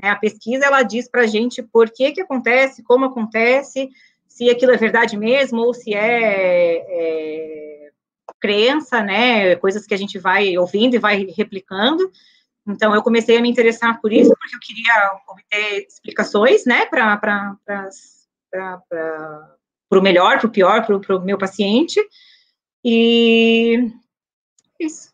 [0.00, 0.10] Né?
[0.10, 3.88] A pesquisa, ela diz para a gente por que que acontece, como acontece,
[4.28, 7.90] se aquilo é verdade mesmo, ou se é, é
[8.40, 12.10] crença, né, coisas que a gente vai ouvindo e vai replicando,
[12.66, 17.58] então, eu comecei a me interessar por isso, porque eu queria obter explicações, né, para
[19.90, 22.00] o melhor, para o pior, para o meu paciente,
[22.84, 23.90] e
[24.78, 25.11] isso.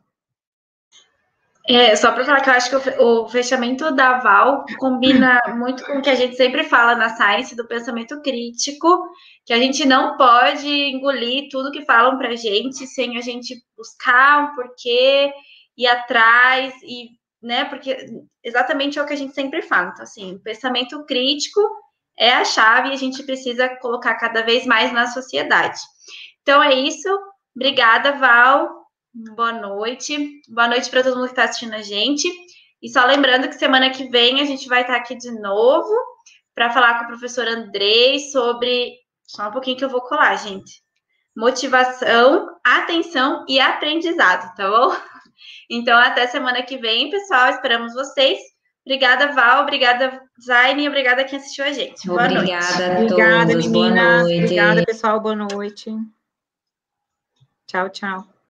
[1.69, 5.99] É, só para falar que eu acho que o, fechamento da Val combina muito com
[5.99, 9.07] o que a gente sempre fala na Science do pensamento crítico,
[9.45, 13.55] que a gente não pode engolir tudo que falam para a gente sem a gente
[13.77, 15.31] buscar um porquê,
[15.77, 17.11] ir atrás e
[17.41, 17.65] né?
[17.67, 17.97] Porque
[18.43, 19.91] exatamente é o que a gente sempre fala.
[19.93, 21.61] Então, assim, o pensamento crítico
[22.19, 25.79] é a chave e a gente precisa colocar cada vez mais na sociedade.
[26.43, 27.09] Então é isso.
[27.55, 28.78] Obrigada, Val.
[29.15, 30.43] Boa noite.
[30.49, 32.29] Boa noite para todo mundo que está assistindo a gente.
[32.81, 35.93] E só lembrando que semana que vem a gente vai estar aqui de novo
[36.55, 38.93] para falar com o professor Andrei sobre.
[39.25, 40.83] Só um pouquinho que eu vou colar, gente.
[41.37, 44.97] Motivação, atenção e aprendizado, tá bom?
[45.71, 47.51] Então, até semana que vem, pessoal.
[47.51, 48.39] Esperamos vocês.
[48.87, 49.63] Obrigada, Val.
[49.63, 50.89] Obrigada, Zaine.
[50.89, 52.07] Obrigada quem assistiu a gente.
[52.07, 52.83] Boa obrigada noite.
[52.83, 53.13] A todos.
[53.13, 53.71] Obrigada, meninas.
[53.71, 53.91] Boa
[54.23, 54.45] noite.
[54.45, 55.21] Obrigada, pessoal.
[55.21, 55.95] Boa noite.
[57.67, 58.38] Tchau, tchau.